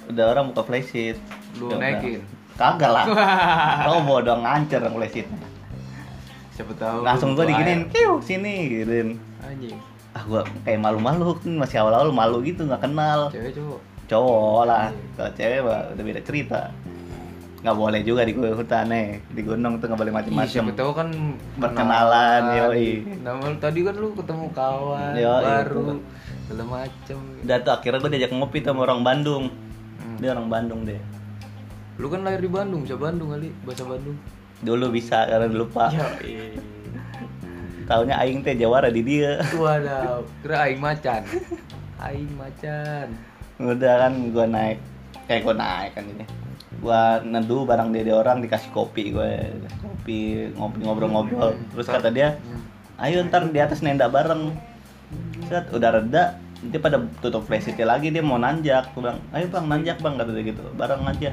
ada 0.09 0.23
orang 0.25 0.49
buka 0.49 0.65
flysheet 0.65 1.21
Lu 1.61 1.69
Ya 1.69 1.77
naikin? 1.77 2.25
kagak 2.57 2.89
lah. 2.89 3.05
Kau 3.85 4.01
bodoh 4.01 4.41
ngancer 4.41 4.81
yang 4.81 4.97
flysheet 4.97 5.29
siapa 6.55 6.71
tahu 6.79 7.03
langsung 7.03 7.35
gue 7.35 7.45
diginin 7.45 7.91
kiu 7.91 8.23
sini 8.23 8.71
gituin. 8.71 9.19
Anjing 9.43 9.75
ah 10.15 10.23
gue 10.25 10.43
kayak 10.63 10.79
malu-malu 10.79 11.35
masih 11.63 11.83
awal-awal 11.83 12.11
malu 12.11 12.39
gitu 12.41 12.63
nggak 12.65 12.83
kenal. 12.83 13.29
Cewek 13.35 13.53
cowok? 13.55 13.81
Cowok 14.07 14.63
lah. 14.65 14.87
Kalau 15.19 15.31
cewek 15.35 15.61
mah 15.61 15.81
udah 15.91 16.05
beda 16.05 16.21
cerita. 16.23 16.61
Nggak 17.65 17.77
boleh 17.81 18.01
juga 18.05 18.29
di 18.29 18.33
hutan 18.37 18.85
nih 18.93 19.07
di 19.33 19.41
gunung 19.41 19.81
tuh 19.81 19.89
nggak 19.89 20.01
boleh 20.05 20.13
macam-macam 20.13 20.53
siapa 20.53 20.73
tahu 20.77 20.91
kan 20.93 21.09
Perkenalan, 21.57 22.43
yoi. 22.61 22.89
Nama 23.25 23.41
lu 23.41 23.57
tadi 23.57 23.81
kan 23.81 23.95
lu 23.97 24.13
ketemu 24.13 24.47
kawan 24.53 25.13
Yoi, 25.17 25.43
baru 25.43 25.97
segala 26.45 26.65
macem. 26.69 27.17
udah 27.41 27.57
tuh 27.65 27.73
akhirnya 27.73 27.99
gue 27.99 28.11
diajak 28.13 28.33
ngopi 28.37 28.61
tuh 28.61 28.77
sama 28.77 28.85
orang 28.85 29.01
Bandung. 29.01 29.45
Hmm. 29.97 30.17
dia 30.21 30.37
orang 30.37 30.53
Bandung 30.53 30.85
deh. 30.85 31.01
Lu 31.97 32.13
kan 32.13 32.21
lahir 32.21 32.45
di 32.45 32.51
Bandung, 32.53 32.85
bisa 32.85 33.01
Bandung 33.01 33.33
kali, 33.33 33.49
bahasa 33.65 33.83
Bandung. 33.83 34.19
dulu 34.61 34.87
bisa 34.93 35.25
karena 35.25 35.49
lupa. 35.49 35.89
Ya, 35.89 36.05
taunya 37.85 38.17
aing 38.21 38.41
teh 38.41 38.57
jawara 38.57 38.89
di 38.89 39.03
dia. 39.05 39.41
Waduh, 39.57 40.25
kira 40.41 40.69
aing 40.69 40.81
macan. 40.81 41.23
Aing 42.01 42.33
macan. 42.37 43.09
udah 43.55 43.95
kan 44.03 44.13
gue 44.35 44.47
naik 44.51 44.79
kayak 45.31 45.47
gue 45.47 45.55
naik 45.55 45.91
kan 45.95 46.05
ini. 46.11 46.27
Gue 46.83 47.03
neduh 47.23 47.63
barang 47.63 47.95
dia 47.95 48.15
orang 48.15 48.43
dikasih 48.43 48.71
kopi 48.75 49.15
gue. 49.15 49.31
Kopi 49.79 50.51
ngopi 50.59 50.79
ngobrol-ngobrol. 50.83 51.55
Terus 51.71 51.87
kata 51.87 52.11
dia 52.11 52.37
ayo 52.99 53.23
ntar 53.31 53.47
di 53.49 53.61
atas 53.63 53.81
nenda 53.81 54.11
bareng. 54.11 54.53
Set 55.47 55.71
udah 55.71 56.01
reda 56.01 56.43
dia 56.65 56.81
pada 56.81 56.97
tutup 57.21 57.45
flashlight 57.45 57.79
lagi 57.87 58.11
dia 58.11 58.25
mau 58.25 58.43
nanjak. 58.43 58.91
Gue 58.93 59.07
bilang 59.07 59.23
ayo 59.31 59.47
bang 59.47 59.65
nanjak 59.71 59.97
bang 60.03 60.15
kata 60.19 60.31
dia 60.35 60.45
gitu. 60.51 60.63
Bareng 60.75 61.07
aja. 61.07 61.31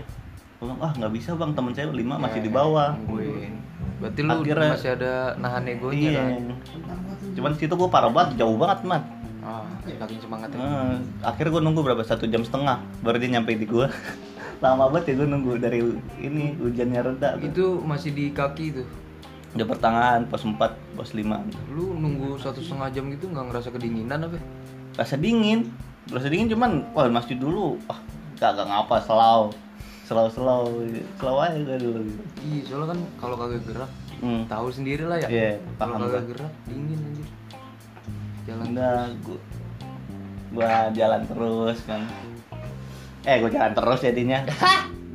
Gue 0.61 0.65
bilang 0.69 0.79
ah 0.85 0.91
nggak 0.93 1.11
bisa 1.17 1.33
bang 1.33 1.51
teman 1.57 1.73
saya 1.73 1.89
lima 1.89 2.21
masih 2.21 2.39
di 2.45 2.51
bawah. 2.53 2.93
Berarti 4.01 4.19
lu 4.19 4.33
Akhirnya- 4.35 4.73
masih 4.73 4.91
ada 4.91 5.13
nahan 5.37 5.63
egonya 5.63 6.09
iya. 6.09 6.19
kan? 6.19 6.57
cuman 7.31 7.51
situ 7.55 7.71
gue 7.71 7.87
parah 7.87 8.09
banget 8.09 8.35
jauh 8.35 8.57
banget 8.57 8.81
mat. 8.83 9.03
Ah, 9.39 9.63
saking 9.87 10.19
semangatnya. 10.19 10.57
Eh, 10.57 10.93
akhirnya 11.23 11.51
gue 11.51 11.61
nunggu 11.63 11.81
berapa? 11.81 12.01
Satu 12.01 12.25
jam 12.25 12.41
setengah 12.41 12.77
baru 12.99 13.17
dia 13.17 13.29
nyampe 13.31 13.53
di 13.53 13.63
gue 13.63 13.85
lama 14.61 14.85
banget 14.87 15.13
ya 15.13 15.23
gue 15.23 15.27
nunggu 15.27 15.51
dari 15.57 15.79
ini 16.19 16.53
hujannya 16.55 16.99
reda 17.03 17.29
Itu 17.39 17.81
masih 17.81 18.11
di 18.11 18.29
kaki 18.29 18.75
tuh. 18.75 18.87
udah 19.51 19.67
pertengahan 19.67 20.21
pos 20.25 20.41
4 20.41 20.55
pos 20.95 21.11
5 21.11 21.27
Lu 21.71 21.91
nunggu 21.93 22.37
satu 22.37 22.57
setengah 22.57 22.87
jam 22.89 23.09
gitu 23.09 23.27
nggak 23.27 23.45
ngerasa 23.47 23.69
kedinginan 23.69 24.19
apa? 24.23 24.37
rasa 24.93 25.15
dingin. 25.15 25.71
Rasa 26.07 26.27
dingin 26.27 26.49
cuman 26.49 26.83
wah 26.91 27.07
masih 27.07 27.35
dulu. 27.35 27.79
Ah 27.85 27.97
kagak 28.35 28.65
ngapa 28.65 28.97
selau 28.99 29.53
selau 30.11 30.27
selau 30.27 30.67
selau 31.15 31.39
aja 31.39 31.55
gue 31.55 31.77
dulu 31.79 32.03
gitu. 32.03 32.23
Iya, 32.43 32.59
soalnya 32.67 32.87
kan 32.91 32.99
kalau 33.15 33.35
kagak 33.39 33.63
gerak, 33.63 33.91
hmm. 34.19 34.43
tahu 34.51 34.67
sendiri 34.67 35.07
lah 35.07 35.23
ya. 35.23 35.27
Iya, 35.31 35.51
kalau 35.79 35.95
kagak 36.03 36.35
gerak, 36.35 36.51
dingin 36.67 36.99
anjir. 36.99 37.27
Jalan 38.43 38.65
udah 38.75 38.95
gua, 39.23 39.39
gua 40.51 40.71
jalan 40.91 41.21
terus 41.23 41.77
kan. 41.87 42.01
Eh 43.23 43.39
gua 43.39 43.49
jalan 43.55 43.71
terus 43.71 43.99
jadinya. 44.03 44.39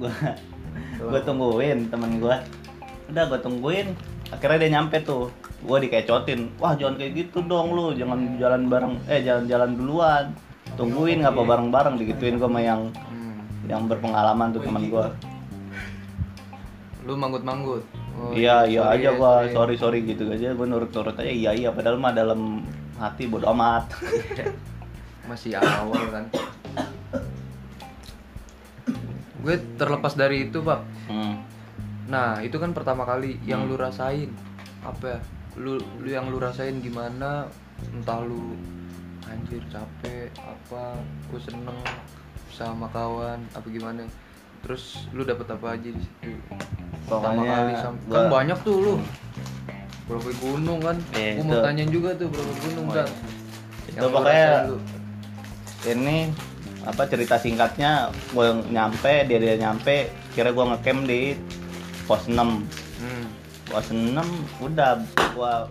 Gua 0.00 0.12
gua 0.96 1.20
tungguin 1.20 1.92
temen 1.92 2.16
gua. 2.16 2.40
Udah 3.12 3.28
gua 3.28 3.40
tungguin 3.44 3.92
akhirnya 4.32 4.64
dia 4.64 4.70
nyampe 4.80 4.96
tuh. 5.04 5.28
Gua 5.60 5.76
dikecotin 5.76 6.56
wah 6.56 6.72
jangan 6.72 6.96
kayak 6.96 7.12
gitu 7.20 7.44
dong 7.44 7.76
lu 7.76 7.92
jangan 7.92 8.40
jalan 8.40 8.72
bareng 8.72 8.94
eh 9.12 9.20
jalan-jalan 9.20 9.76
duluan. 9.76 10.24
Tungguin 10.80 11.20
ngapa 11.20 11.42
bareng-bareng 11.44 12.00
digituin 12.00 12.40
gua 12.40 12.48
sama 12.48 12.64
yang 12.64 12.88
Hmm. 12.94 13.25
Yang 13.66 13.90
berpengalaman 13.90 14.54
tuh 14.54 14.62
teman 14.62 14.87
gua 14.88 15.06
Lu 17.06 17.14
manggut-manggut. 17.14 17.87
Oh, 18.16 18.32
iya 18.35 18.66
iya 18.66 18.82
sorry 18.82 18.99
aja 18.99 19.11
ya, 19.12 19.18
gua 19.18 19.32
sorry. 19.46 19.52
sorry 19.52 19.75
sorry 19.76 19.99
gitu 20.08 20.26
aja 20.32 20.56
gua 20.56 20.66
nurut-nurut 20.66 21.14
aja 21.14 21.28
iya 21.30 21.50
iya 21.52 21.70
padahal 21.70 22.00
mah 22.00 22.11
dalam 22.16 22.64
hati 22.96 23.28
bodo 23.28 23.52
amat 23.52 23.92
Masih 25.26 25.58
awal 25.58 26.02
kan. 26.14 26.25
Gue 29.42 29.58
terlepas 29.78 30.14
dari 30.14 30.50
itu, 30.50 30.62
Pak. 30.62 30.80
hmm. 31.11 31.35
Nah, 32.06 32.38
itu 32.46 32.62
kan 32.62 32.70
pertama 32.70 33.02
kali 33.02 33.42
yang 33.42 33.66
lu 33.66 33.75
rasain. 33.75 34.30
Apa 34.87 35.18
ya? 35.18 35.20
Lu, 35.58 35.82
lu 35.99 36.06
yang 36.06 36.30
lu 36.30 36.38
rasain 36.38 36.78
gimana? 36.78 37.50
Entah 37.90 38.23
lu 38.23 38.54
anjir 39.26 39.62
capek 39.66 40.30
apa, 40.38 40.94
gue 41.30 41.40
seneng 41.42 41.75
sama 42.56 42.88
kawan 42.88 43.44
apa 43.52 43.66
gimana. 43.66 44.08
Terus 44.60 45.04
lu 45.10 45.22
dapet 45.22 45.44
apa 45.46 45.76
aja 45.76 45.84
di 45.86 46.00
situ? 46.00 46.32
Pertama 47.04 47.44
kali 47.44 47.72
sam- 47.76 48.00
gua- 48.02 48.16
kan 48.16 48.25
banyak 48.32 48.58
tuh 48.62 48.76
lu. 48.76 48.94
Berapa 50.06 50.30
gunung 50.40 50.78
kan? 50.80 50.96
Eh, 51.12 51.36
Gue 51.36 51.44
mau 51.44 51.60
tanya 51.60 51.84
juga 51.84 52.14
tuh 52.14 52.26
berapa 52.26 52.52
gunung 52.62 52.86
kan? 52.88 53.06
itu 53.86 53.94
Yang 53.94 54.02
pokoknya 54.08 54.48
ini 55.86 56.18
apa 56.82 57.02
cerita 57.04 57.36
singkatnya 57.36 57.90
gue 58.28 58.46
nyampe 58.68 59.14
dia 59.25 59.38
dia 59.38 59.54
nyampe 59.56 60.06
kira 60.32 60.50
gue 60.50 60.64
ngecamp 60.64 61.00
di 61.04 61.34
pos 62.04 62.26
6 62.26 62.62
Hmm. 62.96 63.26
pos 63.64 63.86
6 63.88 64.22
udah 64.60 65.02
gua 65.32 65.66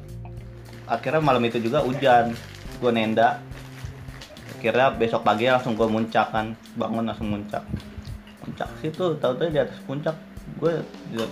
akhirnya 0.86 1.20
malam 1.20 1.42
itu 1.42 1.58
juga 1.58 1.80
hujan 1.82 2.36
gue 2.75 2.92
nenda 2.92 3.39
kira 4.60 4.94
besok 4.94 5.22
pagi 5.22 5.46
langsung 5.46 5.74
gue 5.74 5.86
muncak 5.86 6.32
kan 6.32 6.54
bangun 6.75 7.06
langsung 7.06 7.30
muncak. 7.30 7.62
Puncak 8.42 8.70
situ 8.80 9.18
tahu-tahu 9.18 9.50
di 9.50 9.60
atas 9.60 9.78
puncak 9.86 10.16
gue 10.62 10.74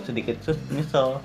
sedikit 0.04 0.36
sus 0.42 0.58
nyesel. 0.70 1.18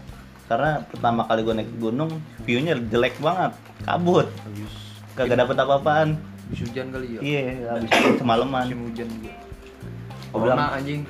Karena 0.49 0.81
pertama 0.89 1.29
kali 1.29 1.45
gue 1.45 1.55
naik 1.61 1.71
gunung 1.77 2.09
view-nya 2.41 2.73
jelek 2.89 3.17
banget 3.21 3.53
kabut. 3.85 4.25
Habis, 4.25 4.73
kagak 5.13 5.37
dapet 5.37 5.55
apa-apaan. 5.57 6.09
Habis 6.49 6.59
hujan 6.65 6.89
kali 6.89 7.07
ya? 7.13 7.19
iya 7.21 7.41
habis 7.69 7.89
itu 7.93 8.17
semalaman. 8.17 8.65
Musim 8.65 8.81
hujan 8.89 9.07
juga. 9.13 9.31
Bilang- 10.29 10.57
Corona 10.57 10.65
anjing. 10.77 11.01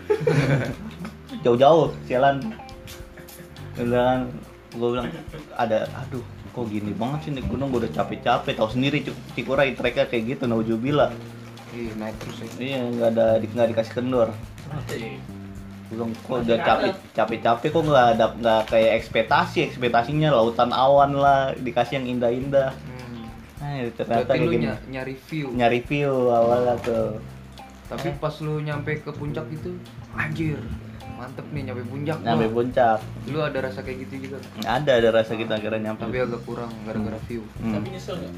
jauh-jauh 1.44 1.92
sialan. 2.04 2.40
Kan 3.80 4.28
gue 4.70 4.88
bilang 4.92 5.08
ada 5.56 5.88
aduh 5.96 6.22
kok 6.50 6.66
gini 6.66 6.92
banget 6.92 7.20
sih 7.22 7.32
naik 7.32 7.48
gunung 7.48 7.70
gue 7.70 7.82
udah 7.82 7.94
capek-capek 7.94 8.54
tahu 8.54 8.70
sendiri 8.70 9.02
Cuk. 9.02 9.16
Cikuray 9.34 9.74
treknya 9.74 10.06
kayak 10.06 10.24
gitu 10.30 10.44
naujubillah 10.46 11.12
Ih, 11.72 11.94
naik 11.96 12.18
terus 12.18 12.38
ya. 12.40 12.48
iya 12.60 12.80
nggak 12.84 13.10
ada 13.12 13.26
di- 13.38 13.48
nggak 13.48 13.68
dikasih 13.70 13.94
kendor 13.96 14.30
bilang 15.90 16.14
kok 16.16 16.38
udah 16.40 16.58
capek 16.60 16.94
capek 17.12 17.40
capek 17.42 17.70
kok 17.72 17.84
nggak 17.84 18.08
ada 18.12 18.26
nggak 18.36 18.62
kayak 18.68 18.92
ekspektasi 18.96 19.58
ekspektasinya 19.66 20.30
lautan 20.30 20.70
awan 20.72 21.14
lah 21.16 21.54
dikasih 21.56 21.98
yang 21.98 22.08
indah-indah 22.12 22.70
Hmm. 22.70 23.26
nah 23.58 23.90
ternyata 23.92 24.30
Berarti 24.30 24.40
lu 24.40 24.52
gini 24.52 24.66
ny- 24.66 24.84
nyari 24.92 25.16
view. 25.20 25.48
nyari 25.52 25.80
view 25.82 26.14
awalnya 26.30 26.76
tuh 26.80 27.18
Tapi 27.88 28.14
pas 28.16 28.30
lu 28.38 28.58
nyampe 28.60 28.98
ke 28.98 29.10
puncak 29.10 29.50
itu, 29.50 29.74
anjir, 30.14 30.62
mantep 31.20 31.46
nih 31.52 31.62
nyampe 31.68 31.84
puncak. 31.84 32.18
nyampe 32.20 32.48
puncak 32.48 32.98
Lu 33.28 33.40
ada 33.40 33.60
rasa 33.60 33.80
kayak 33.80 33.98
gitu 34.02 34.14
juga? 34.24 34.38
ada 34.64 34.92
ada 34.94 35.10
rasa 35.12 35.36
kita 35.36 35.54
akhirnya 35.54 35.82
nyampe 35.86 36.02
Tapi 36.02 36.18
agak 36.18 36.42
kurang 36.44 36.72
gara-gara 36.82 37.20
view. 37.28 37.44
Hmm. 37.58 37.76
Tapi 37.76 37.88
nyesel 37.92 38.16
nggak? 38.18 38.34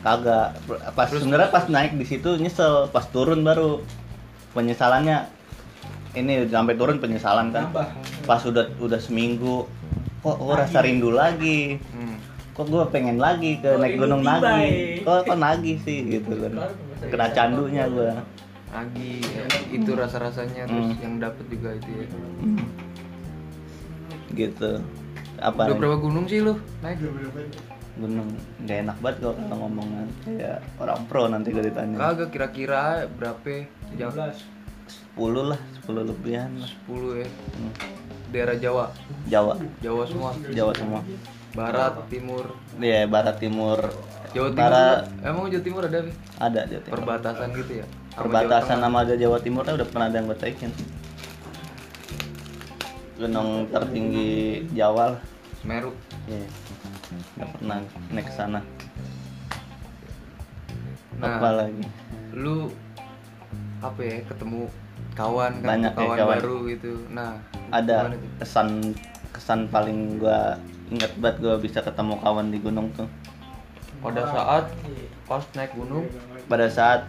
kagak 0.00 0.46
pas 0.94 1.06
sebenarnya 1.06 1.50
pas 1.50 1.64
naik 1.66 1.92
di 1.92 2.06
situ 2.06 2.30
nyesel 2.34 2.88
pas 2.88 3.04
turun 3.04 3.42
baru 3.42 3.84
penyesalannya 4.50 5.28
ini 6.12 6.48
sampai 6.48 6.72
turun 6.74 6.96
penyesalan 6.96 7.50
kan 7.50 7.68
Nambah. 7.68 7.88
pas 8.24 8.40
udah 8.40 8.64
udah 8.78 8.96
seminggu 8.96 9.68
kok 10.20 10.36
gue 10.36 10.54
rasa 10.54 10.80
rindu 10.80 11.12
lagi 11.12 11.76
Hmm. 11.92 12.16
kok 12.50 12.66
gue 12.66 12.80
pengen 12.88 13.16
lagi 13.16 13.56
ke 13.56 13.68
Kok 13.68 13.76
naik 13.78 13.94
gunung 13.96 14.22
lagi 14.22 14.48
eh? 14.64 15.04
kok 15.04 15.20
kok 15.22 15.36
nagih 15.36 15.76
sih 15.80 15.98
gitu 16.10 16.32
kan 16.38 16.52
kena 17.02 17.26
candunya 17.30 17.84
gue 17.86 18.08
Lagi 18.70 19.18
ya, 19.20 19.44
itu 19.68 19.90
rasa-rasanya 19.92 20.62
terus 20.64 20.86
Hmm. 20.88 21.02
yang 21.02 21.14
dapet 21.18 21.44
juga 21.48 21.74
itu 21.74 21.90
ya. 21.96 22.06
gitu 24.30 24.78
apa 25.38 25.66
Udah 25.66 25.76
berapa 25.76 25.98
gunung 25.98 26.24
sih 26.24 26.38
lu 26.38 26.54
naik? 26.80 27.02
gunung 27.98 28.30
gak 28.62 28.78
enak 28.86 28.96
banget 29.02 29.16
kalau 29.20 29.34
kalau 29.36 29.56
ngomongan 29.60 30.06
kayak 30.22 30.58
orang 30.78 31.00
pro 31.04 31.26
nanti 31.26 31.50
gue 31.50 31.60
ditanya 31.60 31.98
Kagak 31.98 32.30
kira-kira 32.30 32.82
berapa? 33.10 33.66
Jam 33.92 34.08
13. 34.08 34.38
10 35.12 35.50
lah 35.50 35.60
10 35.82 36.06
lebihan 36.06 36.50
lah 36.56 36.70
10 36.86 37.20
ya. 37.20 37.28
Hmm. 37.28 37.72
Daerah 38.30 38.56
Jawa. 38.56 38.84
Jawa 39.26 39.54
Jawa 39.80 40.02
semua. 40.06 40.30
Jawa 40.48 40.72
semua 40.72 41.00
Barat, 41.50 42.06
timur. 42.06 42.46
Iya, 42.78 43.10
barat 43.10 43.42
timur. 43.42 43.82
Jawa 44.30 44.48
Timur. 44.48 44.62
Barat 44.62 45.02
Emang 45.20 45.50
Jawa 45.50 45.64
Timur 45.66 45.82
ada 45.82 45.98
nih? 46.00 46.14
ada 46.38 46.60
Jawa 46.62 46.80
Timur. 46.80 46.94
Perbatasan 46.94 47.48
gitu 47.52 47.72
ya? 47.74 47.86
Perbatasan 48.20 48.84
sama 48.84 49.00
ada 49.00 49.16
Jawa 49.16 49.40
Timur 49.40 49.64
udah 49.64 49.88
pernah 49.88 50.12
ada 50.12 50.20
yang 50.20 50.28
gue 50.28 50.36
taikin. 50.36 50.68
Gunung 53.16 53.64
tertinggi 53.72 54.60
Jawa 54.76 55.16
lah. 55.16 55.22
Semeru. 55.60 55.96
Iya. 56.28 56.44
Nggak 57.40 57.48
pernah 57.56 57.76
naik 58.12 58.26
ke 58.28 58.32
sana. 58.36 58.60
Nah. 61.16 61.36
Apa 61.40 61.48
lagi? 61.64 61.84
Lu 62.36 62.68
apa 63.80 64.00
ya 64.04 64.20
ketemu 64.28 64.68
kawan 65.16 65.52
kan 65.64 65.68
Banyak 65.68 65.92
ya, 65.92 65.98
kawan, 66.00 66.16
kawan. 66.20 66.36
baru 66.36 66.56
gitu. 66.68 66.92
Nah, 67.08 67.40
Ada 67.72 68.12
kesan 68.36 68.92
kesan 69.32 69.60
paling 69.72 70.20
gua 70.20 70.60
inget 70.92 71.12
banget 71.16 71.40
gua 71.40 71.54
bisa 71.56 71.80
ketemu 71.80 72.20
kawan 72.20 72.52
di 72.52 72.58
gunung 72.60 72.92
tuh. 72.92 73.08
pada 74.00 74.24
saat 74.32 74.64
pas 75.28 75.44
naik 75.52 75.76
gunung 75.76 76.08
Pada 76.48 76.72
saat 76.72 77.04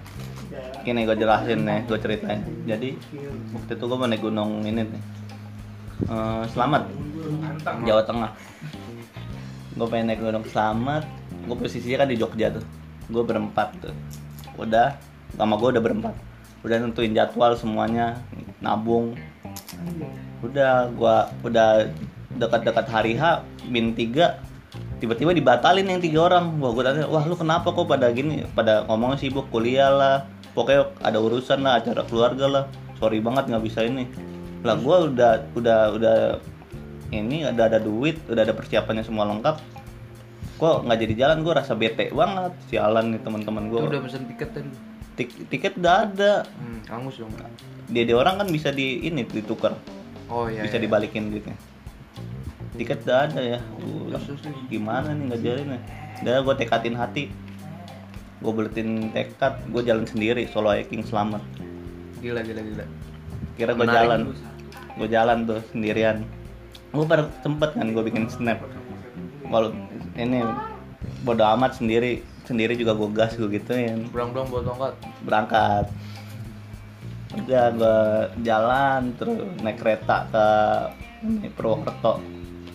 ini 0.83 1.07
gue 1.07 1.15
jelasin 1.15 1.63
nih, 1.63 1.79
gue 1.87 1.97
ceritain. 1.99 2.41
Jadi 2.67 2.89
waktu 3.55 3.71
itu 3.73 3.83
gue 3.87 3.97
mau 3.97 4.07
naik 4.07 4.21
gunung 4.23 4.63
ini 4.67 4.83
nih. 4.83 5.03
Eh, 6.09 6.43
selamat 6.51 6.89
Jawa 7.87 8.03
Tengah. 8.03 8.31
Gue 9.77 9.87
pengen 9.87 10.05
naik 10.11 10.21
gunung 10.21 10.45
selamat. 10.49 11.07
Gue 11.47 11.55
posisinya 11.55 12.03
kan 12.03 12.09
di 12.11 12.17
Jogja 12.19 12.51
tuh. 12.51 12.65
Gue 13.07 13.23
berempat 13.23 13.71
tuh. 13.79 13.95
Udah, 14.59 14.99
sama 15.39 15.55
gue 15.55 15.69
udah 15.77 15.83
berempat. 15.83 16.15
Udah 16.61 16.77
nentuin 16.77 17.15
jadwal 17.15 17.57
semuanya, 17.57 18.21
nabung. 18.61 19.17
Udah, 20.45 20.89
gua 20.93 21.29
udah 21.41 21.89
dekat-dekat 22.37 22.85
hari 22.89 23.13
H, 23.17 23.41
min 23.65 23.97
3 23.97 24.51
tiba-tiba 25.01 25.33
dibatalin 25.33 25.89
yang 25.89 25.97
tiga 25.97 26.29
orang. 26.29 26.61
Wah, 26.61 26.71
gue 26.77 26.83
tanya, 26.85 27.09
wah 27.09 27.25
lu 27.25 27.33
kenapa 27.33 27.73
kok 27.73 27.89
pada 27.89 28.13
gini? 28.13 28.45
Pada 28.53 28.85
ngomong 28.85 29.17
sibuk 29.17 29.49
kuliah 29.49 29.89
lah. 29.89 30.29
Pokoknya 30.51 30.91
ada 30.99 31.17
urusan 31.19 31.63
lah, 31.63 31.79
acara 31.79 32.03
keluarga 32.03 32.45
lah. 32.47 32.63
Sorry 32.99 33.23
banget 33.23 33.47
nggak 33.47 33.63
bisa 33.63 33.87
ini. 33.87 34.05
Lah 34.61 34.77
gue 34.77 34.97
udah 35.11 35.31
udah 35.57 35.79
udah 35.95 36.17
ini 37.11 37.43
udah 37.47 37.65
ada 37.67 37.79
duit, 37.79 38.19
udah 38.27 38.43
ada 38.43 38.53
persiapannya 38.55 39.03
semua 39.03 39.27
lengkap. 39.27 39.57
Kok 40.61 40.85
nggak 40.85 40.99
jadi 41.01 41.13
jalan? 41.25 41.41
Gue 41.41 41.53
rasa 41.57 41.73
bete 41.73 42.13
banget. 42.13 42.53
Sialan 42.69 43.15
nih 43.15 43.21
teman-teman 43.23 43.71
gue. 43.71 43.79
udah 43.81 43.99
pesen 44.05 44.29
tiket 44.29 44.51
tadi 44.53 44.69
Tik- 45.11 45.51
tiket 45.51 45.73
udah 45.75 45.95
ada. 46.07 46.33
hmm, 46.47 46.87
angus 46.87 47.19
dong 47.19 47.35
Dia 47.91 48.03
dia 48.07 48.15
orang 48.15 48.39
kan 48.39 48.47
bisa 48.47 48.71
di 48.71 49.03
ini 49.03 49.27
ditukar, 49.27 49.75
oh 50.31 50.47
iya 50.47 50.63
bisa 50.63 50.79
iya. 50.79 50.83
dibalikin 50.87 51.27
duitnya. 51.27 51.57
Tiket 52.79 53.03
udah 53.03 53.17
ada 53.27 53.41
ya. 53.43 53.59
Bilang, 53.75 54.23
gimana 54.71 55.11
nih 55.11 55.23
nggak 55.27 55.41
jalan 55.43 55.65
nih? 55.75 55.81
Udah 56.23 56.35
gue 56.47 56.55
tekatin 56.55 56.95
hati. 56.95 57.23
Gue 58.41 58.51
beletin 58.51 59.13
tekad, 59.13 59.61
gue 59.69 59.81
jalan 59.85 60.05
sendiri 60.09 60.49
solo 60.49 60.73
hiking 60.73 61.05
selamat. 61.05 61.41
gila 62.21 62.45
gila 62.45 62.61
gila 62.61 62.85
Kira 63.57 63.71
gue 63.73 63.87
jalan, 63.89 64.19
gue 64.97 65.07
jalan 65.09 65.37
tuh 65.45 65.61
sendirian. 65.73 66.25
Gue 66.93 67.05
baru 67.05 67.29
sempet 67.45 67.77
kan 67.77 67.87
gue 67.89 68.03
bikin 68.03 68.29
snap. 68.29 68.61
Walau 69.49 69.73
ini 70.17 70.41
bodo 71.25 71.45
amat 71.57 71.77
sendiri, 71.77 72.21
sendiri 72.45 72.73
juga 72.77 72.97
gue 72.97 73.09
gas 73.13 73.37
gue 73.37 73.49
gituin. 73.49 74.09
berang-berang 74.09 74.47
bawa 74.49 74.61
tongkat 74.65 74.93
berangkat 75.23 75.85
udah 77.31 77.65
gue 77.71 77.99
jalan 78.43 79.15
terus 79.15 79.39
naik 79.63 79.79
kereta 79.79 80.27
ke 80.27 80.45
ini, 81.23 81.47
Purwokerto 81.47 82.19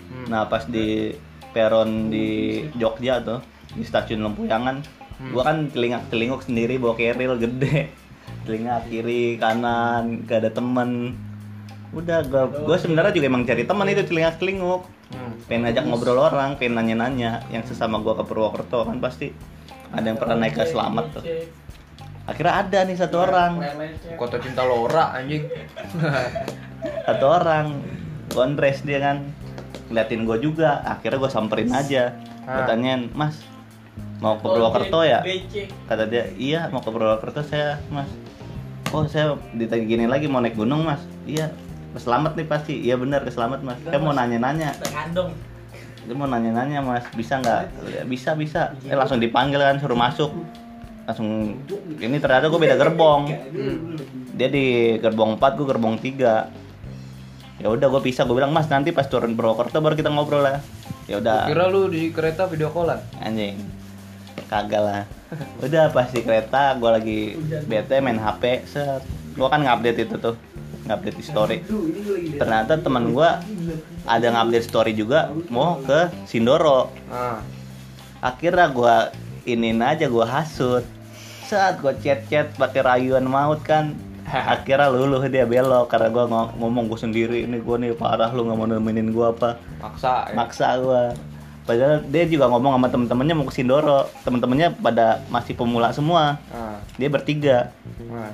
Hmm. 0.07 0.33
nah 0.33 0.47
pas 0.47 0.65
di 0.65 1.13
peron 1.51 2.09
di 2.09 2.63
Jogja 2.79 3.21
tuh 3.21 3.43
di 3.75 3.83
stasiun 3.83 4.23
Lempuyangan 4.23 4.81
Hmm. 5.17 5.33
gua 5.33 5.43
kan 5.45 5.59
telingak 5.69 6.09
telinguk 6.09 6.41
sendiri 6.41 6.77
bawa 6.77 6.93
keril 6.93 7.37
gede. 7.37 7.89
Telinga 8.45 8.85
kiri 8.85 9.37
kanan 9.37 10.23
gak 10.23 10.45
ada 10.45 10.51
temen. 10.51 11.17
Udah 11.91 12.21
gua 12.23 12.47
gua 12.47 12.77
sebenarnya 12.77 13.11
juga 13.11 13.27
emang 13.27 13.43
cari 13.43 13.65
teman 13.65 13.87
itu 13.87 14.05
telinga 14.05 14.33
telinguk. 14.35 14.85
Hmm. 15.07 15.39
pengen 15.47 15.71
ngajak 15.71 15.87
ngobrol 15.87 16.19
orang 16.19 16.55
pengen 16.57 16.75
nanya-nanya. 16.75 17.47
Yang 17.49 17.73
sesama 17.73 17.99
gua 17.99 18.19
ke 18.19 18.25
Purwokerto 18.25 18.85
kan 18.85 18.99
pasti 18.99 19.31
ada 19.89 20.03
yang 20.03 20.19
pernah 20.19 20.37
naik 20.37 20.53
ke 20.53 20.67
Selamat 20.67 21.15
tuh. 21.15 21.25
akhirnya 22.27 22.55
ada 22.59 22.79
nih 22.83 22.99
satu 22.99 23.23
orang. 23.23 23.63
kota 24.19 24.37
cinta 24.37 24.67
Lora 24.67 25.15
anjing. 25.15 25.47
Satu 27.07 27.25
orang. 27.25 27.83
Gondres 28.29 28.83
dia 28.83 28.99
kan. 28.99 29.17
Ngeliatin 29.87 30.27
gue 30.27 30.39
juga. 30.43 30.83
Akhirnya 30.83 31.19
gue 31.19 31.31
samperin 31.31 31.71
aja. 31.71 32.19
Gue 32.43 32.51
Ah. 32.53 32.67
tanyain 32.67 33.11
mas 33.13 33.39
mau 34.27 34.35
ke 34.43 34.47
Purwokerto 34.51 35.07
ya? 35.07 35.23
Kata 35.87 36.11
dia 36.11 36.27
iya 36.35 36.67
mau 36.75 36.83
ke 36.83 36.91
Purwokerto 36.91 37.47
saya 37.47 37.79
mas. 37.95 38.11
Oh 38.91 39.07
saya 39.07 39.39
ditanya 39.55 39.85
gini 39.87 40.05
lagi 40.11 40.27
mau 40.27 40.43
naik 40.43 40.59
gunung 40.59 40.83
mas. 40.83 40.99
Iya 41.31 41.55
selamat 41.95 42.35
nih 42.35 42.47
pasti. 42.51 42.75
Iya 42.83 42.99
benar 42.99 43.23
ke 43.23 43.31
selamat 43.31 43.63
mas. 43.63 43.79
Saya 43.87 44.03
mau 44.03 44.11
nanya-nanya. 44.11 44.75
Dia 46.07 46.15
mau 46.19 46.27
nanya-nanya 46.27 46.83
mas. 46.83 47.07
Bisa 47.15 47.39
nggak? 47.39 47.63
Ya, 47.87 48.03
bisa 48.03 48.35
bisa. 48.35 48.75
Eh 48.91 48.99
langsung 48.99 49.23
dipanggil 49.23 49.63
kan 49.63 49.79
suruh 49.79 49.95
masuk. 49.95 50.35
Langsung 51.07 51.63
ini 52.03 52.19
ternyata 52.19 52.51
gue 52.51 52.59
beda 52.59 52.75
gerbong. 52.75 53.31
Dia 54.35 54.49
di 54.51 54.99
gerbong 54.99 55.39
4 55.39 55.55
gue 55.55 55.67
gerbong 55.71 55.95
3 56.03 57.63
ya 57.63 57.67
udah 57.71 57.87
gue 57.87 58.03
pisah. 58.03 58.27
Gue 58.27 58.43
bilang 58.43 58.51
mas 58.51 58.67
nanti 58.67 58.91
pas 58.91 59.07
turun 59.07 59.39
Purwokerto 59.39 59.79
baru 59.79 59.95
kita 59.95 60.11
ngobrol 60.11 60.43
lah 60.43 60.59
ya 61.07 61.23
udah. 61.23 61.47
Kira 61.47 61.71
lu 61.71 61.87
di 61.87 62.11
kereta 62.11 62.51
video 62.51 62.75
callan. 62.75 62.99
Anjing 63.23 63.76
kagak 64.47 64.83
lah. 64.83 65.03
Udah 65.61 65.91
pas 65.91 66.09
di 66.11 66.23
kereta 66.23 66.79
gue 66.79 66.91
lagi 66.91 67.21
bete 67.67 67.99
main 67.99 68.19
HP 68.19 68.67
set. 68.67 69.03
Gue 69.37 69.49
kan 69.51 69.61
ngupdate 69.61 70.07
itu 70.07 70.17
tuh 70.17 70.35
ngupdate 70.87 71.23
story. 71.23 71.59
Ternyata 72.39 72.79
teman 72.81 73.11
gue 73.13 73.31
ada 74.07 74.27
ngupdate 74.33 74.67
story 74.67 74.93
juga 74.95 75.31
mau 75.51 75.83
ke 75.83 76.11
Sindoro. 76.25 76.95
Ah. 77.11 77.43
Akhirnya 78.23 78.71
gue 78.71 78.95
inin 79.51 79.83
aja 79.83 80.07
gue 80.07 80.27
hasut. 80.27 80.87
Saat 81.47 81.79
gue 81.83 81.95
chat 82.03 82.27
chat 82.27 82.51
pakai 82.55 82.83
rayuan 82.83 83.27
maut 83.27 83.61
kan. 83.63 83.95
Akhirnya 84.55 84.91
luluh 84.91 85.23
dia 85.31 85.47
belok 85.47 85.87
karena 85.91 86.11
gue 86.11 86.25
ngomong 86.59 86.91
gue 86.91 86.99
sendiri 86.99 87.47
ini 87.47 87.63
gue 87.63 87.77
nih 87.79 87.95
parah 87.95 88.35
lu 88.35 88.47
nggak 88.47 88.59
mau 88.59 88.67
nemenin 88.67 89.11
gue 89.15 89.27
apa. 89.27 89.59
Maksa 89.79 90.31
ya. 90.31 90.35
maksa 90.35 90.67
gue 90.83 91.03
padahal 91.67 92.07
dia 92.07 92.25
juga 92.31 92.47
ngomong 92.47 92.79
sama 92.79 92.89
temen-temennya 92.89 93.35
mau 93.35 93.47
ke 93.51 93.55
Sindoro. 93.55 94.07
Temen-temennya 94.23 94.79
pada 94.79 95.27
masih 95.29 95.59
pemula 95.59 95.91
semua. 95.91 96.39
Ah. 96.55 96.79
Dia 96.97 97.11
bertiga. 97.11 97.75
Nah. 98.07 98.33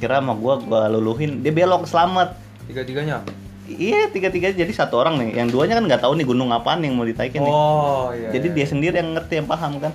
kira 0.00 0.24
sama 0.24 0.32
gue 0.32 0.54
gue 0.64 0.82
luluhin. 0.96 1.44
Dia 1.44 1.52
belok 1.52 1.84
selamat. 1.84 2.32
Tiga-tiganya? 2.64 3.20
Iya 3.68 4.08
tiga-tiga. 4.08 4.50
Jadi 4.50 4.72
satu 4.72 4.96
orang 4.96 5.20
nih. 5.20 5.36
Yang 5.44 5.48
duanya 5.52 5.76
kan 5.76 5.84
nggak 5.84 6.02
tahu 6.02 6.12
nih 6.16 6.26
gunung 6.26 6.48
apaan 6.50 6.80
yang 6.80 6.96
mau 6.96 7.04
ditaikin 7.04 7.44
nih. 7.44 7.52
Oh 7.52 8.08
iya 8.16 8.32
jadi 8.32 8.48
iya. 8.50 8.56
dia 8.56 8.66
sendiri 8.66 8.94
yang 8.96 9.12
ngerti 9.12 9.34
yang 9.38 9.48
paham 9.48 9.76
kan. 9.78 9.92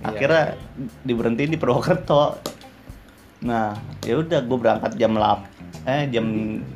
Iya. 0.00 0.08
akhirnya 0.16 0.44
diberhentiin 1.04 1.52
di 1.52 1.58
Purwokerto. 1.60 2.40
Nah 3.44 3.76
ya 4.08 4.16
udah 4.16 4.40
gue 4.40 4.58
berangkat 4.58 4.96
jam 4.96 5.12
8 5.12 5.60
eh 5.88 6.12
jam 6.12 6.26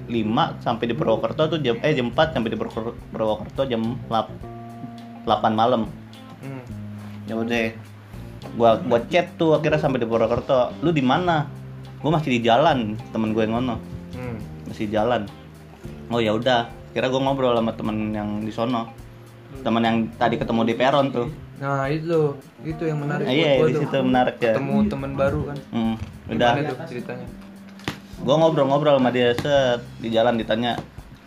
5 0.08 0.64
sampai 0.64 0.84
di 0.88 0.94
Purwokerto 0.96 1.56
tuh 1.56 1.58
jam 1.60 1.76
eh 1.84 1.92
jam 1.92 2.08
4 2.08 2.36
sampai 2.36 2.48
di 2.48 2.56
Purwo- 2.56 2.96
Purwokerto 3.12 3.62
jam 3.68 4.00
8 4.08 4.54
malam. 5.26 5.88
Hmm. 6.44 6.60
ya 7.24 7.40
udah 7.40 7.72
gua 8.60 8.76
gua 8.84 9.00
chat 9.08 9.32
tuh 9.40 9.56
akhirnya 9.56 9.80
sampai 9.80 10.00
di 10.00 10.06
Purwokerto. 10.06 10.76
Lu 10.84 10.92
di 10.92 11.00
mana? 11.00 11.48
Gua 12.04 12.20
masih 12.20 12.36
di 12.36 12.40
jalan 12.44 13.00
temen 13.16 13.32
gue 13.32 13.42
yang 13.48 13.56
ngono. 13.56 13.80
Hmm. 14.12 14.36
masih 14.68 14.92
jalan. 14.92 15.24
Oh 16.12 16.20
ya 16.20 16.36
udah 16.36 16.68
kira 16.92 17.08
gua 17.08 17.20
ngobrol 17.24 17.56
sama 17.56 17.72
temen 17.72 18.12
yang 18.12 18.44
di 18.44 18.52
sono. 18.52 18.92
Temen 19.64 19.82
yang 19.82 19.96
tadi 20.20 20.36
ketemu 20.36 20.60
di 20.68 20.74
peron 20.76 21.08
tuh. 21.08 21.32
Nah 21.62 21.88
itu, 21.88 22.36
itu 22.66 22.82
yang 22.84 23.00
menarik. 23.00 23.24
Ah, 23.24 23.32
iya 23.32 23.62
di 23.62 23.74
situ 23.80 23.96
menarik 24.04 24.36
ya. 24.42 24.58
Ketemu 24.58 24.76
temen 24.92 25.10
baru 25.16 25.40
kan. 25.48 25.58
Hmm, 25.72 25.94
udah. 26.28 26.52
tuh 26.60 26.76
ceritanya? 26.90 27.26
gua 28.24 28.40
ngobrol-ngobrol 28.40 28.96
sama 28.96 29.10
dia 29.10 29.34
set 29.36 29.84
di 30.00 30.08
jalan 30.08 30.38
ditanya 30.38 30.78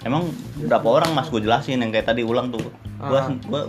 emang 0.07 0.31
berapa 0.55 0.87
orang 0.87 1.11
mas? 1.13 1.27
Gue 1.27 1.43
jelasin 1.43 1.83
yang 1.83 1.91
kayak 1.91 2.09
tadi 2.09 2.23
ulang 2.23 2.49
tuh 2.49 2.63
gua 2.99 3.19
Ah. 3.19 3.29
gua 3.43 3.61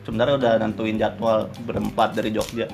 sebenarnya 0.00 0.34
udah 0.36 0.52
nentuin 0.58 0.96
jadwal 0.96 1.38
berempat 1.62 2.12
dari 2.12 2.30
Jogja. 2.30 2.66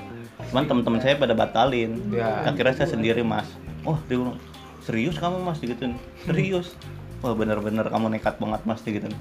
Cuman 0.47 0.63
teman-teman 0.63 0.99
saya 0.99 1.15
pada 1.15 1.33
batalin. 1.33 1.99
Ya. 2.09 2.43
akhirnya 2.43 2.73
saya 2.73 2.89
sendiri 2.89 3.21
mas. 3.21 3.47
Oh 3.83 3.99
dia 4.05 4.15
bilang 4.15 4.39
serius 4.79 5.15
kamu 5.15 5.41
mas? 5.41 5.57
Digituin. 5.57 5.99
Serius. 6.23 6.73
Wah 7.19 7.33
bener-bener 7.33 7.83
kamu 7.83 8.07
nekat 8.09 8.37
banget 8.37 8.61
mas 8.63 8.79
digituin. 8.79 9.11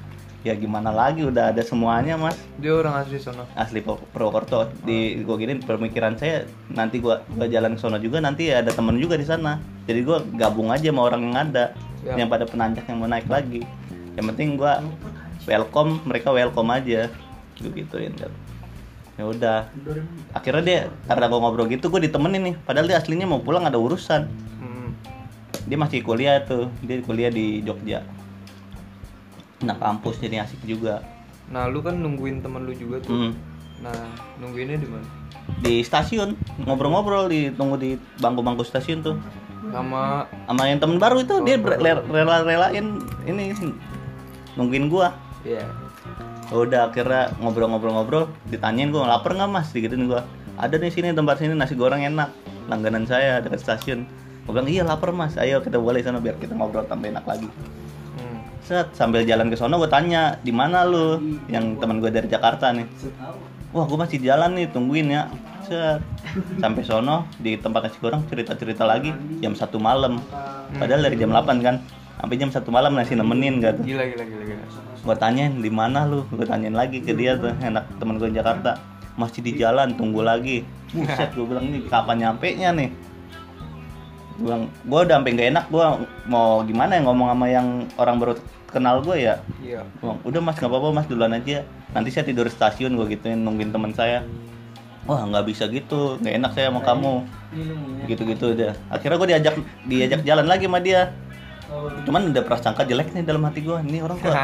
Ya 0.42 0.54
gimana 0.54 0.88
lagi? 0.88 1.26
Udah 1.26 1.50
ada 1.50 1.58
semuanya 1.58 2.14
mas. 2.14 2.38
Dia 2.56 2.70
orang 2.72 2.94
asli 2.96 3.18
sono. 3.18 3.42
asli 3.52 3.82
Pur- 3.82 3.98
Purwokerto. 4.14 4.70
Di 4.84 5.18
gua 5.20 5.34
gini 5.34 5.58
pemikiran 5.58 6.14
saya 6.14 6.46
nanti 6.68 7.02
gua 7.02 7.26
gua 7.28 7.46
jalan 7.46 7.74
ke 7.74 7.80
sono 7.80 7.98
juga 7.98 8.22
nanti 8.22 8.54
ada 8.54 8.70
temen 8.70 8.94
juga 8.96 9.18
di 9.18 9.26
sana. 9.26 9.58
Jadi 9.84 10.00
gua 10.00 10.22
gabung 10.32 10.70
aja 10.70 10.86
sama 10.86 11.02
orang 11.02 11.22
yang 11.24 11.36
ada. 11.36 11.74
Ya. 12.06 12.14
yang 12.14 12.30
pada 12.30 12.46
penanjak 12.46 12.86
yang 12.86 13.02
mau 13.02 13.10
naik 13.10 13.26
lagi. 13.26 13.66
Yang 14.14 14.24
penting 14.30 14.54
gua 14.54 14.78
welcome 15.46 16.02
mereka 16.04 16.34
welcome 16.34 16.68
aja. 16.74 17.08
Gue 17.56 17.72
gituin 17.72 18.12
kan 18.18 18.30
ya 19.16 19.24
udah. 19.24 19.60
Akhirnya 20.36 20.62
dia 20.62 20.80
karena 21.08 21.24
gua 21.32 21.40
ngobrol 21.48 21.72
gitu 21.72 21.88
gua 21.88 22.00
ditemenin 22.04 22.52
nih. 22.52 22.54
Padahal 22.68 22.86
dia 22.86 23.00
aslinya 23.00 23.24
mau 23.24 23.40
pulang 23.40 23.64
ada 23.64 23.80
urusan. 23.80 24.28
Hmm. 24.60 24.92
dia 25.64 25.78
masih 25.80 26.04
kuliah 26.04 26.44
tuh. 26.44 26.68
Dia 26.84 27.00
kuliah 27.00 27.32
di 27.32 27.64
Jogja. 27.64 28.04
Nah 29.64 29.76
kampus 29.80 30.20
jadi 30.20 30.44
asik 30.44 30.60
juga. 30.68 31.00
Nah 31.48 31.64
lu 31.72 31.80
kan 31.80 31.96
nungguin 31.96 32.44
temen 32.44 32.68
lu 32.68 32.76
juga 32.76 33.00
tuh. 33.00 33.10
Hmm. 33.10 33.32
Nah 33.80 33.96
nungguinnya 34.36 34.76
di 34.78 34.88
mana? 34.88 35.08
di 35.62 35.80
stasiun. 35.80 36.36
Ngobrol-ngobrol 36.66 37.30
di 37.32 37.48
tunggu 37.54 37.80
di 37.80 37.96
bangku-bangku 38.20 38.66
stasiun 38.66 39.00
tuh. 39.00 39.16
Sama 39.72 40.28
sama 40.46 40.62
yang 40.68 40.78
temen 40.78 41.00
baru 41.00 41.24
itu 41.24 41.40
dia 41.42 41.56
ber- 41.56 41.80
le- 41.80 42.04
rela-relain 42.12 43.00
ini 43.24 43.50
nungguin 44.54 44.92
gua 44.92 45.10
ya. 45.46 45.64
udah 46.50 46.90
akhirnya 46.90 47.34
ngobrol-ngobrol-ngobrol 47.42 48.30
ditanyain 48.50 48.90
gua 48.90 49.06
lapar 49.06 49.34
nggak 49.34 49.50
mas? 49.50 49.70
Digituin 49.70 50.06
gua. 50.10 50.26
Ada 50.58 50.78
di 50.80 50.88
sini 50.90 51.12
tempat 51.12 51.38
sini 51.42 51.54
nasi 51.54 51.74
goreng 51.78 52.02
enak 52.02 52.30
langganan 52.66 53.06
saya 53.06 53.38
dekat 53.42 53.62
stasiun. 53.62 54.06
Gua 54.46 54.58
bilang 54.58 54.70
iya 54.70 54.82
lapar 54.86 55.10
mas. 55.10 55.34
Ayo 55.38 55.58
kita 55.62 55.78
boleh 55.78 56.02
sana 56.02 56.22
biar 56.22 56.38
kita 56.38 56.54
ngobrol 56.54 56.86
tambah 56.86 57.10
enak 57.10 57.26
lagi. 57.26 57.50
Hmm. 58.16 58.38
set 58.64 58.88
sambil 58.96 59.22
jalan 59.28 59.52
ke 59.52 59.56
sono 59.58 59.76
gue 59.76 59.90
tanya 59.90 60.40
di 60.40 60.50
mana 60.54 60.86
lu? 60.86 61.18
Yang 61.50 61.78
teman 61.82 62.00
gue 62.00 62.10
dari 62.10 62.26
Jakarta 62.30 62.70
nih. 62.72 62.86
Wah 63.74 63.84
gue 63.84 63.98
masih 63.98 64.18
jalan 64.22 64.54
nih 64.54 64.70
tungguin 64.70 65.10
ya. 65.10 65.28
Set. 65.66 66.00
Sampai 66.62 66.86
sono 66.86 67.26
di 67.42 67.58
tempat 67.58 67.90
nasi 67.90 67.98
goreng 67.98 68.22
cerita 68.30 68.54
cerita 68.54 68.86
lagi 68.86 69.10
jam 69.42 69.52
satu 69.52 69.82
malam. 69.82 70.22
Padahal 70.78 71.10
dari 71.10 71.16
jam 71.18 71.34
8 71.34 71.58
kan 71.60 71.82
sampai 72.16 72.36
jam 72.40 72.50
satu 72.50 72.72
malam 72.72 72.96
masih 72.96 73.18
nemenin 73.18 73.60
gak 73.60 73.78
tuh? 73.80 73.84
Gila 73.84 74.04
gila 74.08 74.24
gila 74.24 74.44
gila. 74.46 74.64
Gue 75.06 75.16
tanyain 75.16 75.54
di 75.54 75.70
mana 75.70 76.02
lu? 76.02 76.26
Gue 76.34 76.42
tanyain 76.42 76.74
lagi 76.74 76.98
ke 76.98 77.14
dia 77.14 77.38
tuh 77.38 77.54
enak 77.62 77.86
temen 78.02 78.18
gue 78.18 78.34
di 78.34 78.36
Jakarta. 78.42 78.74
Masih 79.14 79.40
di 79.40 79.54
jalan 79.54 79.94
tunggu 79.94 80.26
lagi. 80.26 80.66
Buset 80.90 81.30
gue 81.32 81.46
bilang 81.46 81.70
ini 81.70 81.86
kapan 81.86 82.26
nyampe 82.26 82.50
nya 82.58 82.74
nih? 82.74 82.90
Gue 84.36 84.44
bilang 84.50 84.62
gue 84.68 85.00
udah 85.06 85.16
sampai 85.22 85.32
gak 85.38 85.48
enak 85.54 85.64
gue 85.70 85.86
mau 86.26 86.60
gimana 86.66 86.98
ya 86.98 87.00
ngomong 87.06 87.28
sama 87.30 87.46
yang 87.46 87.66
orang 87.96 88.16
baru 88.18 88.34
kenal 88.68 89.00
gue 89.00 89.16
ya? 89.22 89.40
Iya. 89.62 89.86
Bilang, 90.02 90.18
udah 90.26 90.40
mas 90.42 90.58
nggak 90.58 90.68
apa-apa 90.68 90.88
mas 90.92 91.06
duluan 91.06 91.32
aja. 91.32 91.62
Nanti 91.94 92.10
saya 92.10 92.26
tidur 92.26 92.50
stasiun 92.50 92.98
gue 92.98 93.06
gituin 93.16 93.38
nungguin 93.40 93.70
teman 93.70 93.94
saya. 93.94 94.26
Wah 95.06 95.22
nggak 95.22 95.46
bisa 95.46 95.70
gitu 95.70 96.18
nggak 96.18 96.34
enak 96.34 96.50
saya 96.52 96.68
sama 96.68 96.82
kamu. 96.82 97.14
Gitu-gitu 98.10 98.52
udah 98.52 98.74
akhirnya 98.90 99.16
gue 99.16 99.28
diajak 99.32 99.54
diajak 99.86 100.20
jalan 100.26 100.44
lagi 100.50 100.66
sama 100.66 100.82
dia. 100.82 101.14
Cuman 102.04 102.34
udah 102.34 102.42
prasangka 102.44 102.84
jelek 102.84 103.16
nih 103.16 103.24
dalam 103.24 103.42
hati 103.46 103.64
gue 103.64 103.74
ini 103.86 104.04
orang 104.04 104.20
kok 104.20 104.34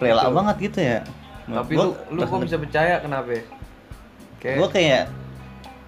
Rela 0.00 0.30
banget 0.30 0.56
gitu 0.70 0.78
ya. 0.80 0.98
Tapi 1.44 1.72
Gua 1.76 1.92
lu 2.10 2.16
lu 2.16 2.20
kok 2.24 2.40
bisa 2.40 2.56
percaya 2.56 2.94
kenapa? 3.04 3.30
ya? 3.36 3.42
Kayak 4.40 4.56
gue 4.60 4.68
kayak 4.72 5.02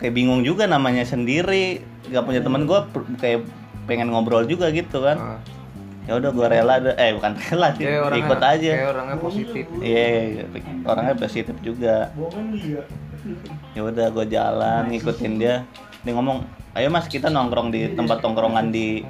kayak 0.00 0.12
bingung 0.12 0.42
juga 0.44 0.68
namanya 0.68 1.04
sendiri. 1.04 1.80
Gak 2.12 2.22
punya 2.22 2.40
temen 2.44 2.68
gue 2.68 2.78
kayak 3.18 3.44
pengen 3.88 4.12
ngobrol 4.12 4.44
juga 4.44 4.68
gitu 4.70 5.02
kan. 5.02 5.18
Ah. 5.18 5.40
ya 6.06 6.22
udah 6.22 6.30
gue 6.30 6.46
rela 6.46 6.74
deh. 6.78 6.94
Eh 6.94 7.18
bukan 7.18 7.34
rela 7.50 7.68
sih 7.74 7.82
orangnya 7.82 8.20
ikut 8.22 8.40
aja. 8.40 8.72
Kayak 8.78 8.90
orangnya 8.94 9.16
positif. 9.18 9.64
iya 9.82 10.06
iya, 10.06 10.44
orangnya 10.86 11.16
positif 11.18 11.56
juga. 11.66 11.96
Ya 13.74 13.80
udah 13.82 14.06
gue 14.14 14.26
jalan 14.30 14.82
ngikutin 14.94 15.32
dia 15.42 15.66
dia 16.06 16.14
ngomong 16.14 16.46
ayo 16.78 16.86
mas 16.86 17.10
kita 17.10 17.26
nongkrong 17.26 17.74
di 17.74 17.90
tempat 17.98 18.22
tongkrongan 18.22 18.70
di 18.70 19.02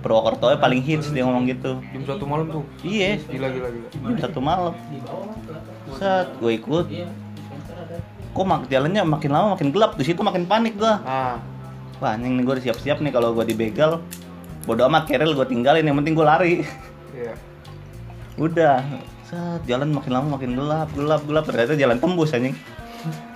Purwokerto 0.00 0.52
ya 0.52 0.60
paling 0.60 0.84
hits 0.84 1.16
dia 1.16 1.24
ngomong 1.24 1.48
gitu. 1.48 1.80
Jam 1.80 2.02
satu 2.04 2.28
malam 2.28 2.44
tuh. 2.52 2.64
iya. 2.84 3.16
Gila 3.16 3.48
gila 3.48 3.68
gila. 3.72 3.88
jam 3.88 4.16
satu 4.20 4.40
malam. 4.40 4.72
Set 5.96 6.28
gue 6.36 6.52
ikut. 6.60 6.86
Kok 8.36 8.44
mak 8.44 8.68
jalannya 8.68 9.00
makin 9.00 9.30
lama 9.32 9.56
makin 9.56 9.72
gelap 9.72 9.96
di 9.96 10.04
situ 10.04 10.20
makin 10.20 10.44
panik 10.44 10.76
gue 10.76 10.92
Ah. 11.08 11.40
wah 12.04 12.12
anjing 12.12 12.36
nih 12.36 12.42
gue 12.44 12.52
udah 12.52 12.64
siap-siap 12.68 13.00
nih 13.00 13.12
kalau 13.16 13.32
gue 13.32 13.48
dibegal. 13.48 14.04
Bodo 14.68 14.84
amat 14.88 15.08
keril 15.08 15.32
gue 15.32 15.46
tinggalin 15.48 15.84
yang 15.88 15.96
penting 15.96 16.12
gue 16.12 16.26
lari. 16.28 16.54
Iya. 17.16 17.32
udah. 18.36 18.84
Set 19.24 19.64
jalan 19.64 19.88
makin 19.88 20.12
lama 20.12 20.36
makin 20.36 20.52
gelap 20.52 20.92
gelap 20.92 21.24
gelap. 21.24 21.44
Ternyata 21.48 21.80
jalan 21.80 21.96
tembus 21.96 22.36
anjing 22.36 22.52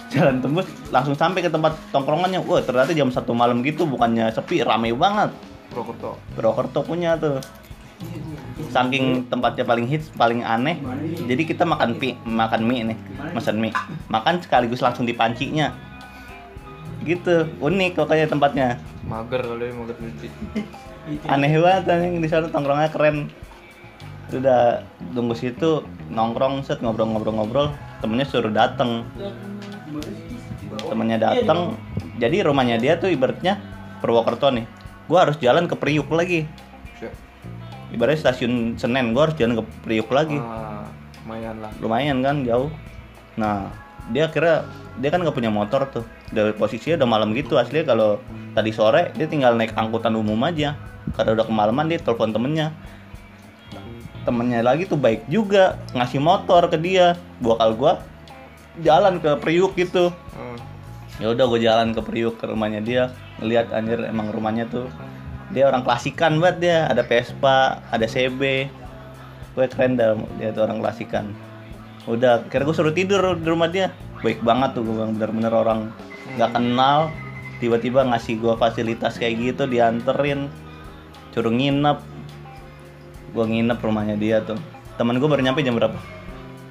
jalan 0.09 0.40
tembus 0.40 0.66
langsung 0.88 1.14
sampai 1.14 1.44
ke 1.44 1.51
tempat 1.53 1.77
tongkrongannya. 1.92 2.40
Wah 2.44 2.64
ternyata 2.64 2.92
jam 2.97 3.12
satu 3.12 3.37
malam 3.37 3.61
gitu 3.64 3.85
bukannya 3.85 4.33
sepi 4.33 4.64
rame 4.64 4.92
banget. 4.97 5.33
Purwokerto. 5.73 6.16
Purwokerto 6.37 6.81
punya 6.85 7.16
tuh. 7.21 7.40
Saking 8.71 9.27
tempatnya 9.27 9.66
paling 9.66 9.87
hits 9.90 10.09
paling 10.14 10.47
aneh. 10.47 10.79
Jadi 11.27 11.42
kita 11.44 11.66
makan 11.66 11.99
mie 11.99 12.14
makan 12.25 12.62
mie 12.64 12.94
nih 12.94 12.99
pesan 13.35 13.59
mie. 13.59 13.75
Makan 14.09 14.40
sekaligus 14.40 14.81
langsung 14.81 15.05
di 15.05 15.12
pancinya 15.12 15.88
gitu 17.07 17.47
unik 17.62 17.97
pokoknya 17.97 18.27
tempatnya. 18.27 18.68
Mager 19.07 19.40
kali 19.40 19.71
mager 19.73 19.97
duit. 19.97 20.33
aneh 21.25 21.57
banget 21.57 21.88
anjing 21.88 22.21
di 22.21 22.29
sana 22.29 22.53
tongkrongnya 22.53 22.92
keren. 22.92 23.33
Udah 24.29 24.85
tunggu 25.16 25.33
situ 25.33 25.87
nongkrong 26.12 26.61
set 26.66 26.85
ngobrol-ngobrol-ngobrol. 26.85 27.73
Temennya 28.05 28.29
suruh 28.29 28.53
dateng 28.53 29.09
temennya 30.89 31.19
dateng. 31.19 31.77
Jadi 32.19 32.37
rumahnya 32.43 32.77
dia 32.81 32.99
tuh 32.99 33.11
ibaratnya 33.13 33.59
Purwokerto 34.03 34.51
nih. 34.51 34.67
Gua 35.07 35.25
harus 35.27 35.39
jalan 35.41 35.67
ke 35.67 35.75
Priuk 35.79 36.11
lagi. 36.11 36.45
Ibaratnya 37.89 38.21
stasiun 38.21 38.77
Senen 38.77 39.17
gua 39.17 39.31
harus 39.31 39.37
jalan 39.39 39.59
ke 39.59 39.65
Priuk 39.87 40.11
lagi. 40.13 40.37
Ah, 40.37 40.85
lumayan 41.25 41.57
lah. 41.63 41.71
lumayan 41.81 42.19
kan 42.21 42.37
jauh. 42.45 42.69
Nah 43.41 43.73
dia 44.13 44.29
kira 44.33 44.65
dia 44.99 45.09
kan 45.13 45.23
nggak 45.23 45.37
punya 45.37 45.49
motor 45.49 45.89
tuh. 45.89 46.05
Dari 46.29 46.53
posisinya 46.53 47.01
udah 47.05 47.09
malam 47.09 47.33
gitu 47.33 47.57
aslinya 47.57 47.89
kalau 47.89 48.21
tadi 48.53 48.71
sore 48.75 49.15
dia 49.17 49.25
tinggal 49.25 49.57
naik 49.57 49.73
angkutan 49.73 50.13
umum 50.13 50.39
aja. 50.45 50.77
Karena 51.17 51.41
udah 51.41 51.47
kemalaman 51.49 51.89
dia 51.89 51.99
telepon 52.03 52.35
temennya. 52.35 52.75
Temennya 54.29 54.61
lagi 54.61 54.85
tuh 54.85 55.01
baik 55.01 55.25
juga 55.25 55.81
ngasih 55.97 56.21
motor 56.21 56.69
ke 56.69 56.77
dia. 56.77 57.17
Bakal 57.41 57.73
gua 57.79 58.05
jalan 58.83 59.19
ke 59.23 59.31
Priuk 59.43 59.75
gitu. 59.75 60.11
Hmm. 60.35 60.59
ya 61.19 61.35
udah 61.35 61.45
gue 61.51 61.61
jalan 61.67 61.91
ke 61.91 62.01
Priuk 62.03 62.38
ke 62.38 62.47
rumahnya 62.47 62.81
dia. 62.83 63.03
Ngeliat 63.43 63.75
anjir 63.75 64.03
emang 64.07 64.31
rumahnya 64.31 64.67
tuh 64.71 64.87
dia 65.51 65.67
orang 65.67 65.83
klasikan 65.83 66.38
banget 66.38 66.57
dia. 66.62 66.79
Ada 66.91 67.03
Vespa 67.07 67.83
ada 67.91 68.07
CB 68.07 68.71
gue 69.59 69.67
keren 69.67 69.99
dah 69.99 70.14
dia 70.38 70.55
tuh 70.55 70.71
orang 70.71 70.79
klasikan. 70.79 71.35
Udah 72.07 72.47
kira 72.47 72.62
gue 72.62 72.75
suruh 72.77 72.95
tidur 72.95 73.35
di 73.35 73.47
rumah 73.47 73.67
dia. 73.67 73.91
Baik 74.23 74.43
banget 74.43 74.79
tuh 74.79 74.87
gue 74.87 74.95
bener-bener 74.95 75.51
orang 75.51 75.91
nggak 76.38 76.55
kenal. 76.55 77.11
Tiba-tiba 77.59 78.07
ngasih 78.07 78.38
gue 78.38 78.55
fasilitas 78.55 79.19
kayak 79.19 79.35
gitu 79.43 79.67
dianterin. 79.67 80.47
Suruh 81.35 81.51
nginep. 81.51 81.99
Gue 83.35 83.45
nginep 83.45 83.79
rumahnya 83.83 84.14
dia 84.14 84.38
tuh. 84.47 84.59
Temen 84.95 85.19
gue 85.19 85.27
baru 85.27 85.43
nyampe 85.43 85.62
jam 85.67 85.75
berapa 85.75 86.17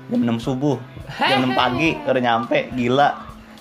jam 0.08 0.22
6 0.24 0.40
subuh. 0.44 0.78
Jam 1.20 1.44
6 1.48 1.56
pagi 1.56 1.96
udah 2.04 2.24
nyampe 2.24 2.72
gila. 2.76 3.10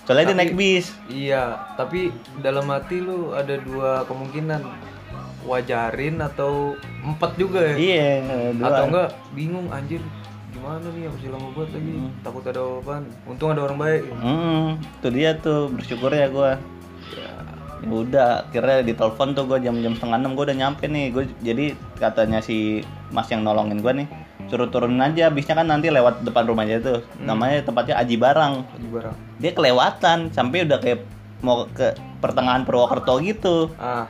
Soalnya 0.06 0.30
dia 0.30 0.36
naik 0.38 0.54
bis. 0.54 0.94
Iya, 1.10 1.74
tapi 1.74 2.14
dalam 2.38 2.70
hati 2.70 3.02
lu 3.02 3.34
ada 3.34 3.58
dua 3.58 4.06
kemungkinan. 4.06 4.62
wajarin 5.46 6.18
atau 6.18 6.74
empat 7.06 7.38
juga 7.38 7.62
ya? 7.62 7.74
Iya 7.78 8.02
dua. 8.58 8.66
Atau 8.66 8.84
enggak 8.90 9.08
bingung 9.30 9.70
anjir 9.70 10.02
gimana 10.50 10.82
nih 10.90 11.06
masih 11.06 11.30
lama 11.30 11.48
banget 11.54 11.70
lagi? 11.78 11.92
Takut 12.26 12.42
ada 12.50 12.62
apa 12.82 12.94
untung 13.30 13.54
ada 13.54 13.62
orang 13.62 13.78
baik. 13.78 14.02
Hmm, 14.10 14.82
itu 14.82 15.08
dia 15.14 15.38
tuh 15.38 15.70
bersyukur 15.70 16.10
ya 16.10 16.26
gua. 16.26 16.58
ya. 17.14 17.30
Udah, 17.86 18.42
akhirnya 18.50 18.82
ditelepon 18.82 19.38
tuh 19.38 19.46
gua 19.46 19.62
jam-jam 19.62 19.94
setengah 19.94 20.18
enam 20.18 20.34
gua 20.34 20.50
udah 20.50 20.58
nyampe 20.58 20.84
nih. 20.90 21.14
Gua 21.14 21.22
jadi 21.46 21.78
katanya 22.02 22.42
si 22.42 22.82
Mas 23.14 23.30
yang 23.30 23.46
nolongin 23.46 23.78
gua 23.78 23.94
nih, 23.94 24.10
suruh 24.46 24.68
turunin 24.68 25.00
aja. 25.00 25.28
Bisnya 25.28 25.54
kan 25.54 25.66
nanti 25.66 25.88
lewat 25.88 26.22
depan 26.22 26.44
rumahnya 26.44 26.78
tuh. 26.78 26.98
Namanya 27.18 27.62
tempatnya 27.62 27.96
Aji 27.96 28.16
Barang. 28.16 28.62
di 28.76 28.86
barang 28.86 29.14
Dia 29.36 29.52
kelewatan 29.52 30.30
sampai 30.30 30.64
udah 30.64 30.78
kayak 30.78 31.00
mau 31.40 31.68
ke 31.68 31.92
pertengahan 32.18 32.64
Purwokerto 32.64 33.20
gitu. 33.20 33.70
ah 33.76 34.08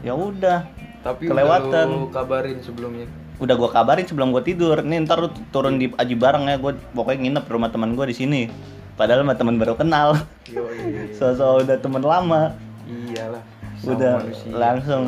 Ya 0.00 0.14
udah, 0.14 0.62
tapi 1.02 1.26
Kelewatan. 1.26 1.86
udah 1.88 1.98
lu 1.98 2.10
kabarin 2.10 2.58
sebelumnya 2.62 3.06
udah 3.36 3.52
gua 3.52 3.68
kabarin 3.68 4.06
sebelum 4.06 4.30
gua 4.30 4.40
tidur. 4.40 4.80
Nih 4.80 5.02
ntar 5.02 5.18
lu 5.18 5.28
turun 5.50 5.76
di 5.76 5.90
Aji 5.90 6.14
Barang 6.14 6.46
ya. 6.46 6.56
Gua 6.56 6.72
pokoknya 6.94 7.26
nginep 7.26 7.44
di 7.44 7.50
rumah 7.50 7.68
teman 7.68 7.92
gua 7.92 8.06
di 8.06 8.14
sini. 8.14 8.46
Padahal 8.94 9.26
sama 9.26 9.34
teman 9.36 9.58
baru 9.58 9.74
kenal. 9.74 10.16
yo 10.48 10.64
Sosok 11.18 11.66
udah 11.66 11.76
temen 11.76 12.00
lama. 12.00 12.54
iyalah 12.86 13.42
sama 13.80 13.92
udah 13.96 14.14
manusia. 14.20 14.50
langsung 14.52 15.02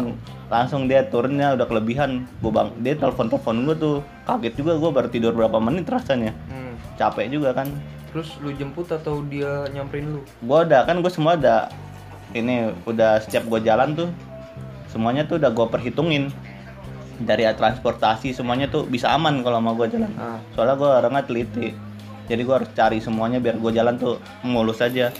langsung 0.49 0.83
dia 0.89 1.05
turunnya 1.07 1.57
udah 1.57 1.67
kelebihan. 1.69 2.25
Gue 2.41 2.53
bang 2.53 2.69
dia 2.81 2.95
telepon 2.97 3.29
telepon 3.29 3.57
gue 3.69 3.77
tuh 3.77 3.97
kaget 4.25 4.55
juga 4.57 4.73
gue 4.81 4.91
baru 4.91 5.09
tidur 5.09 5.33
berapa 5.37 5.57
menit 5.61 5.89
rasanya. 5.89 6.33
Hmm. 6.49 6.75
capek 6.97 7.29
juga 7.33 7.53
kan. 7.55 7.69
Terus 8.13 8.41
lu 8.41 8.51
jemput 8.57 8.89
atau 8.89 9.21
dia 9.29 9.69
nyamperin 9.71 10.19
lu? 10.19 10.21
Gue 10.45 10.59
udah 10.65 10.89
kan 10.89 11.01
gue 11.05 11.13
semua 11.13 11.37
udah 11.37 11.69
ini 12.37 12.73
udah 12.85 13.25
setiap 13.25 13.49
gue 13.49 13.61
jalan 13.65 13.97
tuh 13.97 14.09
semuanya 14.89 15.25
tuh 15.29 15.41
udah 15.41 15.51
gue 15.53 15.67
perhitungin. 15.69 16.33
Dari 17.19 17.51
transportasi 17.51 18.31
semuanya 18.31 18.71
tuh 18.71 18.87
bisa 18.87 19.11
aman 19.11 19.43
kalau 19.43 19.59
sama 19.59 19.75
gue 19.75 19.87
jalan. 19.91 20.13
Ah. 20.15 20.39
Soalnya 20.55 20.75
gue 20.79 20.91
orangnya 20.91 21.23
teliti 21.27 21.88
jadi 22.29 22.41
gue 22.45 22.55
harus 22.55 22.71
cari 22.77 23.01
semuanya 23.01 23.41
biar 23.41 23.57
gue 23.57 23.73
jalan 23.73 23.97
tuh 23.97 24.21
mulus 24.45 24.85
aja 24.85 25.11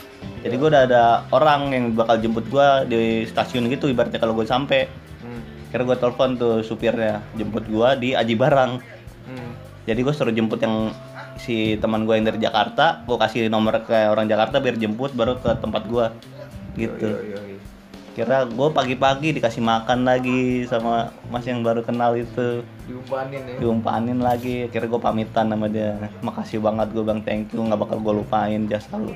jadi 0.45 0.55
gue 0.55 0.67
udah 0.69 0.83
ada 0.85 1.03
orang 1.33 1.73
yang 1.73 1.85
bakal 1.97 2.15
jemput 2.21 2.45
gue 2.47 2.67
di 2.87 3.01
stasiun 3.27 3.67
gitu 3.67 3.89
ibaratnya 3.89 4.21
kalau 4.21 4.37
gue 4.37 4.45
sampai 4.45 4.87
hmm. 5.25 5.59
Kira 5.69 5.85
gue 5.85 5.97
telepon 6.01 6.33
tuh 6.33 6.65
supirnya 6.65 7.21
jemput 7.37 7.69
gue 7.69 7.89
di 8.01 8.09
Aji 8.17 8.33
Barang. 8.33 8.81
Hmm. 9.29 9.51
Jadi 9.85 10.01
gue 10.01 10.13
suruh 10.13 10.33
jemput 10.33 10.57
yang 10.65 10.89
si 11.37 11.77
teman 11.77 12.09
gue 12.09 12.17
yang 12.17 12.25
dari 12.25 12.41
Jakarta, 12.41 13.05
gue 13.05 13.17
kasih 13.17 13.53
nomor 13.53 13.85
ke 13.85 14.09
orang 14.09 14.25
Jakarta 14.25 14.57
biar 14.57 14.81
jemput 14.81 15.13
baru 15.13 15.37
ke 15.37 15.53
tempat 15.61 15.85
gue. 15.85 16.05
Gitu. 16.73 17.05
Yo, 17.05 17.21
yo, 17.21 17.39
yo. 17.53 17.58
Kira 18.09 18.43
gue 18.43 18.67
pagi-pagi 18.69 19.31
dikasih 19.31 19.61
makan 19.61 20.03
lagi 20.03 20.65
sama 20.65 21.07
mas 21.27 21.45
yang 21.45 21.61
baru 21.61 21.79
kenal 21.81 22.13
itu, 22.13 22.65
diumpanin 22.83 23.39
ya 23.39 23.55
diumpanin 23.57 24.19
lagi. 24.19 24.67
Kira 24.67 24.85
gue 24.85 24.99
pamitan 24.99 25.47
sama 25.47 25.65
dia. 25.65 25.95
Makasih 26.19 26.59
banget 26.59 26.91
gue 26.91 27.01
bang, 27.01 27.19
thank 27.23 27.47
you, 27.49 27.61
nggak 27.61 27.79
bakal 27.79 27.97
gue 27.97 28.13
lupain 28.17 28.67
jasa 28.67 28.97
lu. 28.97 29.13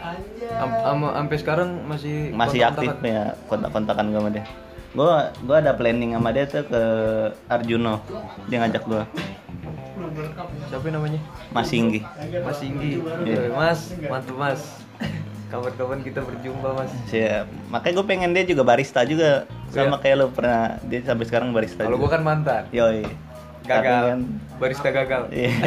Sampai 1.13 1.38
sekarang 1.38 1.84
masih 1.84 2.32
Masih 2.32 2.63
aktif 2.63 2.89
kontak-kontakan? 2.93 3.12
ya 3.12 3.23
kontak-kontakan 3.45 4.06
gue 4.08 4.19
sama 4.19 4.29
dia. 4.32 4.45
Gue 4.93 5.10
gue 5.41 5.56
ada 5.58 5.71
planning 5.73 6.12
sama 6.13 6.29
dia 6.29 6.45
tuh 6.45 6.63
ke 6.63 6.82
Arjuno, 7.49 7.99
dia 8.47 8.58
ngajak 8.62 8.84
gue. 8.86 9.03
siapa 10.69 10.88
namanya 10.89 11.17
Mas 11.49 11.69
Singgi. 11.69 12.01
Mas 12.45 12.60
Inggi 12.62 13.01
Iya. 13.25 13.49
Mas 13.49 13.79
mantap 14.06 14.36
Mas 14.38 14.62
kapan-kapan 15.53 15.99
kita 16.01 16.19
berjumpa 16.19 16.69
Mas 16.73 16.89
Siap. 17.07 17.45
Makanya 17.69 17.93
gue 17.93 18.05
pengen 18.05 18.29
dia 18.33 18.43
juga 18.43 18.65
barista 18.65 19.05
juga 19.05 19.45
sama 19.69 19.95
Iya. 19.95 20.01
kayak 20.01 20.15
lo 20.17 20.25
pernah 20.33 20.61
dia 20.83 20.99
sampai 21.01 21.25
sekarang 21.25 21.53
barista. 21.53 21.85
kalau 21.85 21.93
juga. 21.93 22.03
gua 22.03 22.11
kan 22.11 22.21
mantan 22.25 22.63
Yoi. 22.73 23.05
Gagal 23.63 24.01
kan- 24.09 24.25
barista 24.57 24.89
gagal 24.89 25.21
Iya. 25.29 25.53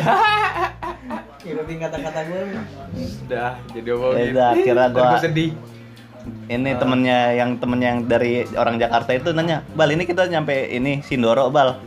Kiritin 1.38 1.79
kata-kata 1.79 2.20
gue. 2.27 2.42
udah 3.22 3.53
jadi 3.70 3.87
Ya 3.87 3.94
omongin 3.94 4.27
udah, 4.35 4.46
akhirnya 4.53 4.75
Ntar 4.85 4.90
gua 4.92 5.07
gua 5.09 5.22
sedih 5.22 5.51
ini 6.51 6.70
temennya 6.75 7.18
yang 7.33 7.51
temennya 7.55 7.88
yang 7.88 8.01
dari 8.03 8.33
orang 8.53 8.83
Jakarta 8.83 9.14
itu 9.14 9.31
nanya, 9.31 9.62
"Bal, 9.72 9.87
ini 9.87 10.03
kita 10.03 10.27
nyampe 10.27 10.51
ini 10.66 10.99
Sindoro, 10.99 11.55
Bal." 11.55 11.79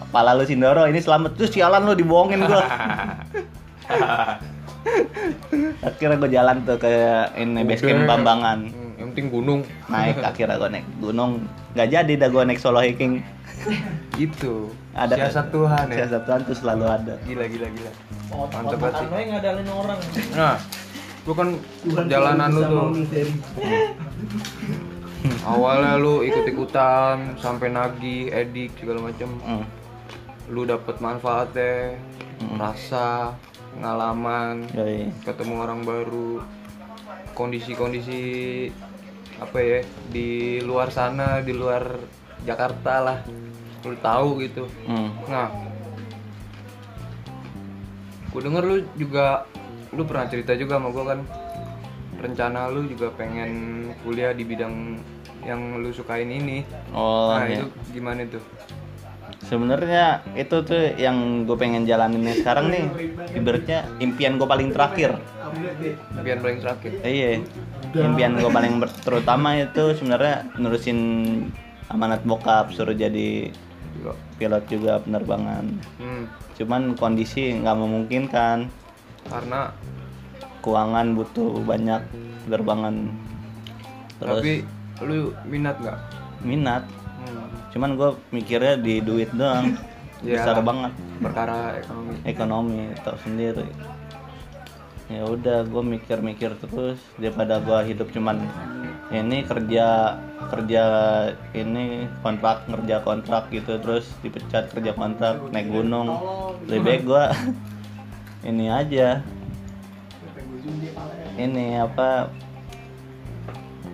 Kepala 0.00 0.32
lu 0.32 0.48
Sindoro, 0.48 0.88
ini 0.88 0.96
selamat 0.96 1.36
terus 1.36 1.52
sialan 1.52 1.84
lu 1.84 1.92
dibohongin 1.92 2.40
gua. 2.40 2.64
akhirnya 5.88 6.16
gue 6.16 6.30
jalan 6.30 6.56
tuh 6.62 6.76
ke 6.76 6.90
ini 7.34 7.62
base 7.62 7.82
camp. 7.82 8.04
Bambangan. 8.04 8.58
Hmm, 8.66 8.92
yang 8.94 9.08
penting 9.10 9.28
gunung 9.30 9.60
Naik 9.86 10.20
akhirnya 10.28 10.56
gue 10.56 10.70
naik 10.70 10.86
gunung. 10.98 11.32
Nggak 11.72 11.88
jadi 11.90 12.12
dah 12.16 12.28
gue 12.28 12.42
naik 12.44 12.58
solo 12.58 12.80
hiking. 12.80 13.24
itu 14.14 14.68
Ada 14.92 15.14
siasat 15.16 15.48
Tuhan 15.48 15.84
ya 15.88 16.04
Siasat 16.04 16.22
Tuhan 16.22 16.40
tuh 16.44 16.52
selalu 16.54 16.84
ada. 16.84 17.14
gila 17.24 17.44
gila 17.46 17.66
gila 17.66 17.90
Mantep 18.28 18.52
Mantap 18.52 18.78
banget 18.78 18.94
sih. 18.94 19.06
banget 19.08 19.26
ngadalin 19.30 19.68
orang. 19.70 19.98
nah 20.32 20.56
lu 21.24 21.32
kan 21.32 21.48
jalanan 22.04 22.48
lu 22.50 22.60
tuh 22.60 22.86
awalnya 25.42 25.96
lu 25.96 26.20
ikut-ikutan 26.20 27.36
sampai 27.38 27.68
nagih 27.70 28.28
edik 28.30 28.76
segala 28.76 29.00
macem 29.02 29.30
Hmm. 29.40 29.64
lu 30.46 30.62
dapet 30.62 31.00
manfaatnya 31.00 31.96
Hmm. 32.36 32.58
rasa 32.60 33.32
pengalaman 33.74 34.64
Yoi. 34.70 35.10
ketemu 35.20 35.54
orang 35.58 35.80
baru 35.82 36.40
kondisi-kondisi 37.32 38.20
apa 39.36 39.58
ya 39.58 39.80
di 40.06 40.28
luar 40.60 40.88
sana 40.88 41.42
di 41.42 41.50
luar 41.50 41.98
Jakarta 42.40 42.94
lah 43.02 43.18
lu 43.82 43.96
tahu 43.98 44.40
gitu 44.40 44.64
Hmm. 44.86 45.10
nah 45.26 45.50
gue 48.30 48.40
denger 48.40 48.64
lu 48.64 48.76
juga 48.96 49.46
lu 49.90 50.02
pernah 50.02 50.26
cerita 50.26 50.54
juga 50.54 50.78
sama 50.78 50.90
gue 50.90 51.04
kan 51.04 51.20
rencana 52.16 52.66
lu 52.66 52.86
juga 52.86 53.12
pengen 53.12 53.50
kuliah 54.00 54.32
di 54.32 54.42
bidang 54.42 54.98
yang 55.44 55.60
lu 55.76 55.90
sukain 55.90 56.26
ini 56.26 56.64
Oh, 56.90 57.30
nah 57.30 57.44
iya. 57.44 57.60
itu 57.60 57.66
gimana 57.92 58.24
tuh 58.24 58.40
Sebenarnya 59.54 60.18
itu 60.34 60.66
tuh 60.66 60.98
yang 60.98 61.46
gue 61.46 61.54
pengen 61.54 61.86
jalaninnya 61.86 62.42
sekarang 62.42 62.74
nih. 62.74 62.90
Ibaratnya 63.38 63.86
impian 64.02 64.34
gue 64.34 64.48
paling 64.50 64.74
terakhir. 64.74 65.14
biar 66.18 66.42
paling 66.42 66.58
terakhir 66.58 66.90
Iya. 67.06 67.46
Impian 67.94 68.34
gue 68.34 68.50
paling 68.50 68.82
terutama 69.06 69.54
itu 69.54 69.94
sebenarnya 69.94 70.50
nerusin 70.58 70.98
amanat 71.86 72.26
bokap 72.26 72.74
suruh 72.74 72.98
jadi 72.98 73.54
pilot 74.34 74.64
juga 74.66 74.98
penerbangan. 75.06 75.70
hmm, 76.02 76.22
Cuman 76.58 76.98
kondisi 76.98 77.54
nggak 77.54 77.78
memungkinkan. 77.78 78.66
karena 79.30 79.70
Keuangan 80.66 81.14
butuh 81.14 81.62
banyak 81.62 82.02
penerbangan. 82.50 83.14
Terus 84.18 84.42
tapi 84.42 84.54
lu 85.06 85.30
minat 85.46 85.78
nggak 85.78 85.98
minat. 86.42 86.82
Hmm. 87.24 87.72
Cuman 87.72 87.90
gue 87.96 88.10
mikirnya 88.30 88.76
di 88.76 89.00
duit 89.00 89.32
doang. 89.32 89.74
Ya. 90.24 90.40
Besar 90.40 90.64
banget. 90.64 90.92
perkara 91.14 91.78
ekonomi 91.78 92.12
ekonomi 92.24 92.80
tau 93.04 93.16
sendiri 93.22 93.68
ya 95.12 95.20
udah 95.28 95.68
gue 95.68 95.82
mikir-mikir 95.84 96.56
terus 96.64 96.96
daripada 97.20 97.60
gue 97.60 97.92
hidup 97.92 98.08
cuman 98.08 98.40
ini 99.12 99.44
kerja 99.44 100.16
kerja 100.48 100.84
ini 101.52 102.08
kontrak 102.24 102.64
kerja 102.64 103.04
kontrak 103.04 103.52
gitu 103.52 103.76
terus 103.84 104.08
dipecat 104.24 104.72
kerja 104.72 104.96
kontrak 104.96 105.44
naik 105.52 105.68
gunung 105.68 106.08
lebih 106.64 106.80
baik 106.80 107.02
gue 107.04 107.24
ini 108.48 108.72
aja 108.72 109.20
ini 111.36 111.76
apa 111.76 112.32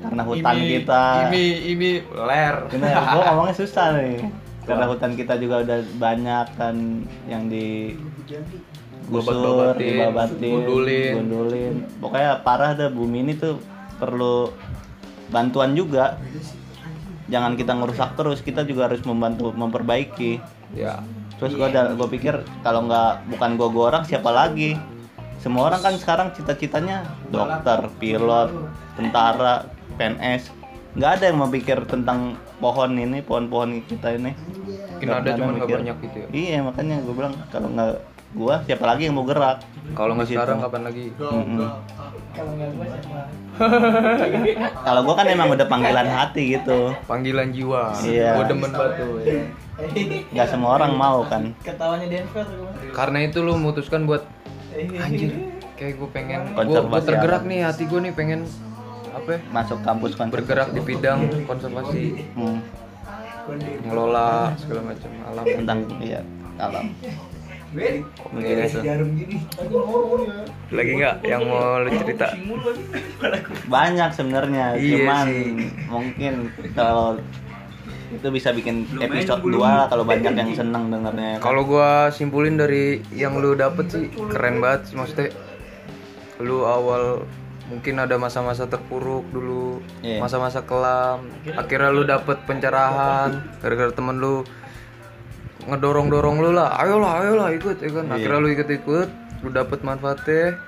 karena 0.01 0.23
hutan 0.25 0.57
Ini- 0.57 0.69
kita 0.81 1.03
ini 1.29 1.45
ini 1.77 1.91
ler 2.09 2.57
ini 2.73 2.87
gue 2.89 3.23
ngomongnya 3.29 3.57
susah 3.57 3.87
nih 4.01 4.17
karena 4.65 4.85
hutan 4.87 5.13
kita 5.17 5.35
juga 5.41 5.65
udah 5.65 5.79
banyak 5.99 6.47
kan 6.55 6.77
yang 7.27 7.49
di 7.49 7.97
gusur, 9.11 9.75
dibabatin, 9.75 10.39
gundulin. 10.39 11.13
gundulin. 11.19 11.75
Pokoknya 11.99 12.39
parah 12.47 12.79
dah 12.79 12.87
bumi 12.87 13.27
ini 13.27 13.33
tuh 13.35 13.59
perlu 13.99 14.55
bantuan 15.35 15.75
juga. 15.75 16.15
Jangan 17.31 17.55
kita 17.55 17.75
ngerusak 17.79 18.15
terus, 18.15 18.39
kita 18.43 18.63
juga 18.63 18.91
harus 18.91 19.03
membantu 19.03 19.51
memperbaiki. 19.55 20.39
ya 20.75 21.03
Terus 21.43 21.59
gua 21.59 21.67
ada 21.73 21.97
gua 21.99 22.07
pikir 22.07 22.47
kalau 22.63 22.87
nggak 22.87 23.27
bukan 23.35 23.51
gua 23.59 23.69
gua 23.75 23.85
orang 23.91 24.05
siapa 24.07 24.31
lagi? 24.31 24.79
Semua 25.41 25.73
orang 25.73 25.81
kan 25.81 25.95
sekarang 25.97 26.37
cita-citanya 26.37 27.17
dokter, 27.33 27.89
pilot, 27.97 28.53
tentara, 28.95 29.67
PNS. 29.99 30.43
Nggak 30.91 31.11
ada 31.17 31.25
yang 31.31 31.39
mau 31.39 31.49
pikir 31.49 31.79
tentang 31.87 32.35
pohon 32.59 32.91
ini, 32.95 33.23
pohon-pohon 33.23 33.83
kita 33.87 34.19
ini. 34.19 34.35
mungkin 35.01 35.17
ada 35.17 35.33
cuman 35.33 35.53
nggak 35.57 35.65
mikir. 35.65 35.79
banyak 35.81 35.97
gitu 36.05 36.17
ya 36.21 36.27
Iya 36.29 36.59
makanya 36.61 36.97
gue 37.01 37.15
bilang 37.17 37.33
kalau 37.49 37.69
nggak 37.73 37.93
gua 38.31 38.55
siapa 38.63 38.85
lagi 38.85 39.09
yang 39.09 39.17
mau 39.17 39.25
gerak 39.25 39.65
Kalau 39.97 40.13
nggak 40.13 40.29
Di 40.29 40.37
situ. 40.37 40.39
sekarang 40.39 40.59
kapan 40.61 40.83
lagi? 40.85 41.05
Kalau 41.17 42.53
nggak 42.53 42.69
gue 42.69 42.85
siapa? 42.85 43.21
kalau 44.87 45.01
gua 45.03 45.15
kan 45.17 45.27
emang 45.27 45.49
udah 45.51 45.67
panggilan 45.67 46.05
hati 46.05 46.43
gitu 46.53 46.93
Panggilan 47.09 47.49
jiwa. 47.49 47.97
Iya. 48.05 48.37
Gue 48.37 48.45
demen 48.53 48.71
banget 48.71 48.93
tuh. 49.01 49.13
ya. 49.25 49.43
nggak 50.37 50.49
semua 50.53 50.71
orang 50.77 50.93
mau 50.93 51.25
kan 51.25 51.57
Ketawanya 51.65 52.07
Denver 52.13 52.45
gue. 52.45 52.93
Karena 52.93 53.19
itu 53.25 53.41
lu 53.41 53.57
memutuskan 53.57 54.05
buat 54.05 54.29
anjir 54.77 55.33
kayak 55.75 55.97
gue 55.97 56.09
pengen 56.13 56.41
gue 56.61 57.01
tergerak 57.01 57.43
nih 57.49 57.65
hati 57.65 57.89
gue 57.89 58.01
nih 58.05 58.13
pengen 58.13 58.45
apa? 59.21 59.31
Ya, 59.37 59.39
masuk 59.53 59.79
kampus 59.85 60.13
kan 60.17 60.29
bergerak 60.33 60.69
di 60.73 60.81
bidang 60.81 61.21
konservasi. 61.45 62.25
Hmm, 62.35 62.59
ngelola 63.87 64.55
segala 64.57 64.81
macam 64.93 65.11
alam. 65.29 65.45
Tentang 65.45 65.79
iya 66.01 66.21
alam. 66.57 66.85
Mungkin 67.71 68.55
itu. 68.67 68.79
Jarum 68.83 69.11
gini. 69.15 69.37
lagi 70.75 70.93
nggak? 70.99 71.17
Yang 71.23 71.43
mau 71.47 71.79
lu 71.79 71.91
cerita? 72.03 72.27
banyak 73.71 74.11
sebenarnya 74.11 74.75
Iya 74.75 75.07
cuman 75.07 75.27
sih. 75.31 75.51
mungkin 75.87 76.35
kalau 76.75 77.15
itu 78.11 78.27
bisa 78.35 78.51
bikin 78.51 78.91
episode 78.99 79.39
2 79.47 79.87
kalau 79.87 80.03
banyak 80.03 80.35
yang 80.35 80.51
seneng 80.51 80.91
dengernya. 80.91 81.39
Kalau 81.39 81.63
gua 81.63 82.11
simpulin 82.11 82.59
dari 82.59 82.99
yang 83.15 83.39
lu 83.39 83.55
dapet 83.55 83.87
sih 83.87 84.11
keren 84.11 84.59
banget 84.59 84.91
sih, 84.91 84.95
maksudnya. 84.99 85.31
Lu 86.43 86.67
awal 86.67 87.23
mungkin 87.71 87.95
ada 87.97 88.19
masa-masa 88.19 88.67
terpuruk 88.67 89.31
dulu 89.31 89.79
Iya. 90.03 90.19
masa-masa 90.19 90.61
kelam. 90.61 91.31
Akhirnya 91.55 91.89
lu 91.89 92.03
dapet 92.03 92.43
pencerahan 92.45 93.31
gara-gara 93.63 93.95
temen 93.95 94.19
lu 94.19 94.43
ngedorong-dorong 95.65 96.43
lu 96.43 96.51
lah. 96.51 96.75
Ayolah 96.77 97.23
ayolah 97.23 97.49
ikut 97.55 97.79
ya 97.79 97.91
kan 97.95 98.11
akhirnya 98.11 98.39
lu 98.39 98.49
ikut-ikut 98.51 99.09
lu 99.41 99.49
dapet 99.49 99.81
manfaatnya. 99.81 100.59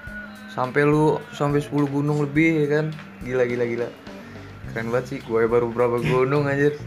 Sampai 0.48 0.84
lu 0.84 1.16
sampai 1.32 1.58
10 1.58 1.88
gunung 1.88 2.22
lebih 2.22 2.62
ya 2.62 2.66
kan? 2.70 2.86
Gila 3.20 3.44
gila 3.44 3.64
gila. 3.66 3.88
Keren 4.70 4.88
banget 4.88 5.06
sih 5.08 5.18
gue 5.18 5.42
baru 5.44 5.68
berapa 5.68 5.98
gunung 5.98 6.46
anjir. 6.46 6.78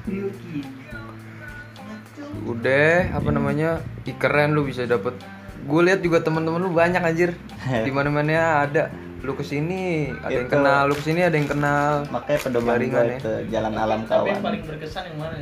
Udah 2.45 3.10
apa 3.12 3.30
namanya 3.30 3.82
Ih, 4.06 4.13
keren 4.15 4.54
lu 4.54 4.63
bisa 4.63 4.86
dapet. 4.86 5.17
Gue 5.65 5.82
lihat 5.82 6.06
juga 6.06 6.21
teman-teman 6.21 6.62
lu 6.62 6.71
banyak 6.71 7.01
anjir. 7.01 7.34
Di 7.86 7.91
mana 7.91 8.13
mana 8.13 8.63
ada 8.63 8.93
lu 9.21 9.34
ke 9.34 9.43
sini 9.43 9.82
ada 10.17 10.30
yang 10.30 10.45
Itu. 10.45 10.54
kenal 10.54 10.82
lu 10.86 10.93
ke 10.93 11.04
sini 11.04 11.19
ada 11.21 11.34
yang 11.34 11.47
kenal 11.47 11.91
makanya 12.10 12.39
pedoman 12.41 12.75
gue 12.78 12.89
ya. 12.89 13.17
ke 13.17 13.32
jalan 13.47 13.73
alam 13.73 13.99
Tapi 14.01 14.12
yang 14.28 14.36
kawan 14.36 14.38
paling 14.43 14.62
berkesan 14.65 15.04
yang 15.06 15.17
mana? 15.17 15.38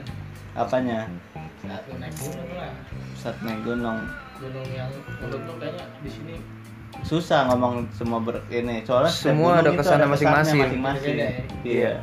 apanya 0.54 1.00
Saat 1.60 1.84
lu 1.84 1.96
naik 1.98 2.14
gunung 2.14 2.50
lah. 2.54 2.72
saat 3.16 3.38
naik 3.40 3.62
gunung 3.64 3.98
Gunung 4.36 4.68
yang 4.70 4.90
menurut 5.18 5.42
lu 5.42 5.54
kayaknya 5.58 5.86
di 6.00 6.10
sini 6.10 6.36
susah 7.02 7.50
ngomong 7.50 7.90
semua 7.92 8.20
ber 8.20 8.38
ini 8.48 8.84
soalnya 8.84 9.10
Semua 9.10 9.60
ada 9.60 9.74
kesannya 9.74 10.06
masing-masing. 10.06 10.60
masing-masing. 10.62 11.10
Beda 11.10 11.26
ya? 11.26 11.32
iya 11.64 11.94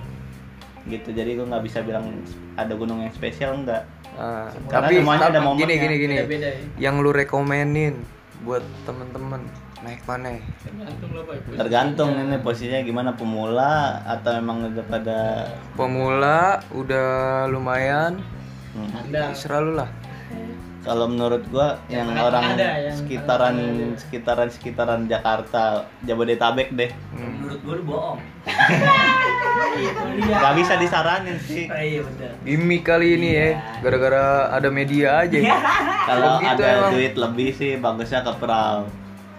gitu 0.83 1.13
jadi 1.13 1.31
gue 1.33 1.47
nggak 1.47 1.63
bisa 1.63 1.79
bilang 1.81 2.09
ada 2.57 2.73
gunung 2.73 2.99
yang 2.99 3.13
spesial 3.13 3.55
enggak 3.55 3.85
Ah, 4.13 4.51
Karena 4.67 4.91
tapi 4.91 4.95
semuanya 4.99 5.23
tapi 5.23 5.39
ada 5.39 5.55
gini 5.55 5.75
gini 5.79 5.95
gini 5.97 6.15
Beda-beda 6.19 6.49
ya. 6.51 6.61
yang 6.83 6.99
lu 6.99 7.09
rekomenin 7.09 7.95
buat 8.43 8.59
temen-temen 8.83 9.47
naik 9.81 10.03
mana 10.05 10.37
Tergantung 10.61 11.11
lah 11.11 11.23
Pak. 11.25 11.57
tergantung 11.57 12.11
ini 12.15 12.37
posisinya 12.39 12.81
gimana 12.83 13.11
pemula 13.13 13.75
atau 14.05 14.31
emang 14.35 14.67
udah 14.67 14.85
pada 14.87 15.21
pemula 15.75 16.41
udah 16.71 17.09
lumayan 17.47 18.21
Hmm. 18.71 18.87
Anda 18.95 19.35
serah 19.35 19.61
lu 19.61 19.75
lah 19.75 19.91
Kalau 20.81 21.05
menurut 21.05 21.43
gua 21.45 21.75
yang 21.89 22.07
Yang 22.09 22.23
orang 22.23 22.45
ada, 22.55 22.69
yang 22.79 22.95
sekitaran 22.95 23.53
ada, 23.53 23.67
ada. 23.67 23.99
sekitaran 23.99 24.49
sekitaran 24.49 25.01
Jakarta, 25.05 25.63
Jabodetabek 26.01 26.71
deh. 26.71 26.89
Hmm. 27.11 27.35
menurut 27.37 27.61
gue 27.61 27.75
lu 27.75 27.85
bohong. 27.85 28.19
Gak 30.33 30.55
bisa 30.55 30.75
disaranin 30.77 31.37
sih. 31.37 31.67
Ah, 31.67 31.79
Iya 31.79 32.01
benar. 32.03 32.33
gimmick 32.41 32.83
kali 32.83 33.09
ini 33.13 33.29
ya 33.31 33.49
gara-gara 33.79 34.25
ada 34.51 34.69
media 34.69 35.21
aja 35.21 35.37
Kalau 36.09 36.39
Begitu 36.39 36.55
ada 36.57 36.69
emang. 36.71 36.91
duit 36.95 37.15
lebih 37.15 37.51
sih 37.53 37.73
bagusnya 37.77 38.23
ke 38.23 38.33
perahu. 38.37 38.87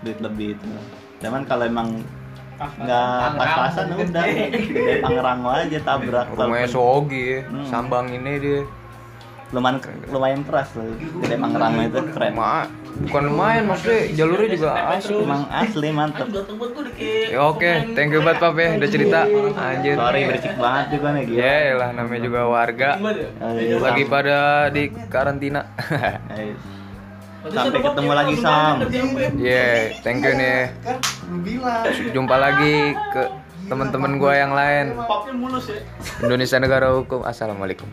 Duit 0.01 0.17
lebih 0.17 0.57
itu. 0.57 0.67
Cuman 1.19 1.45
kalau 1.45 1.65
emang 1.65 2.01
nggak 2.61 3.41
pas-pasan 3.41 3.89
udah 3.89 4.25
gede 4.69 5.01
Pangrango 5.01 5.49
aja 5.49 5.79
tabrak. 5.81 6.29
rumahnya 6.31 6.69
Sogi 6.69 7.37
ya. 7.37 7.39
Hmm. 7.45 7.65
sambang 7.65 8.05
ini 8.07 8.37
dia 8.37 8.61
lumayan 9.51 9.81
lumayan 10.07 10.41
keras 10.45 10.69
loh. 10.77 10.85
Gede 11.25 11.35
Pangrango 11.35 11.81
itu 11.81 11.99
keren. 12.13 12.31
Ma, 12.33 12.69
bukan 13.01 13.23
lumayan 13.27 13.65
maksudnya 13.65 14.13
jalurnya 14.13 14.47
juga 14.53 14.69
asli 14.93 15.15
Emang 15.17 15.43
asli 15.49 15.87
mantep. 15.89 16.27
Ya 17.33 17.39
oke 17.41 17.71
thank 17.93 18.13
you 18.13 18.21
banget 18.21 18.37
pap 18.39 18.55
ya 18.55 18.67
udah 18.77 18.89
cerita 18.89 19.19
anjir 19.57 19.95
Sorry 19.97 20.21
berisik 20.23 20.53
banget 20.55 20.85
juga 20.93 21.07
nih 21.11 21.23
gila. 21.25 21.37
ya 21.41 21.57
lah 21.75 21.89
namanya 21.91 22.21
juga 22.21 22.41
warga 22.45 22.89
ya? 22.95 23.29
Ayo, 23.41 23.75
lagi 23.81 24.03
Sam. 24.05 24.13
pada 24.13 24.37
di 24.69 24.83
karantina 25.09 25.61
Ayo. 26.29 26.53
Waktu 26.61 26.80
Sampai 27.41 27.81
ketemu 27.81 28.11
lagi, 28.13 28.33
Sam. 28.37 28.85
gue. 28.85 29.27
ya 29.41 29.89
thank 30.05 30.21
you 30.21 30.33
nih 30.37 30.69
Kan 30.85 30.97
jumpa 32.13 32.35
lagi 32.37 32.93
ke 33.13 33.21
teman-teman 33.65 34.21
gua 34.21 34.33
yang 34.37 34.53
lain 34.53 34.93
Popnya 34.93 35.33
mulus 35.33 35.65
ya. 35.73 35.81
Indonesia 36.21 36.57
negara 36.61 36.93
hukum 36.93 37.25
assalamualaikum 37.25 37.89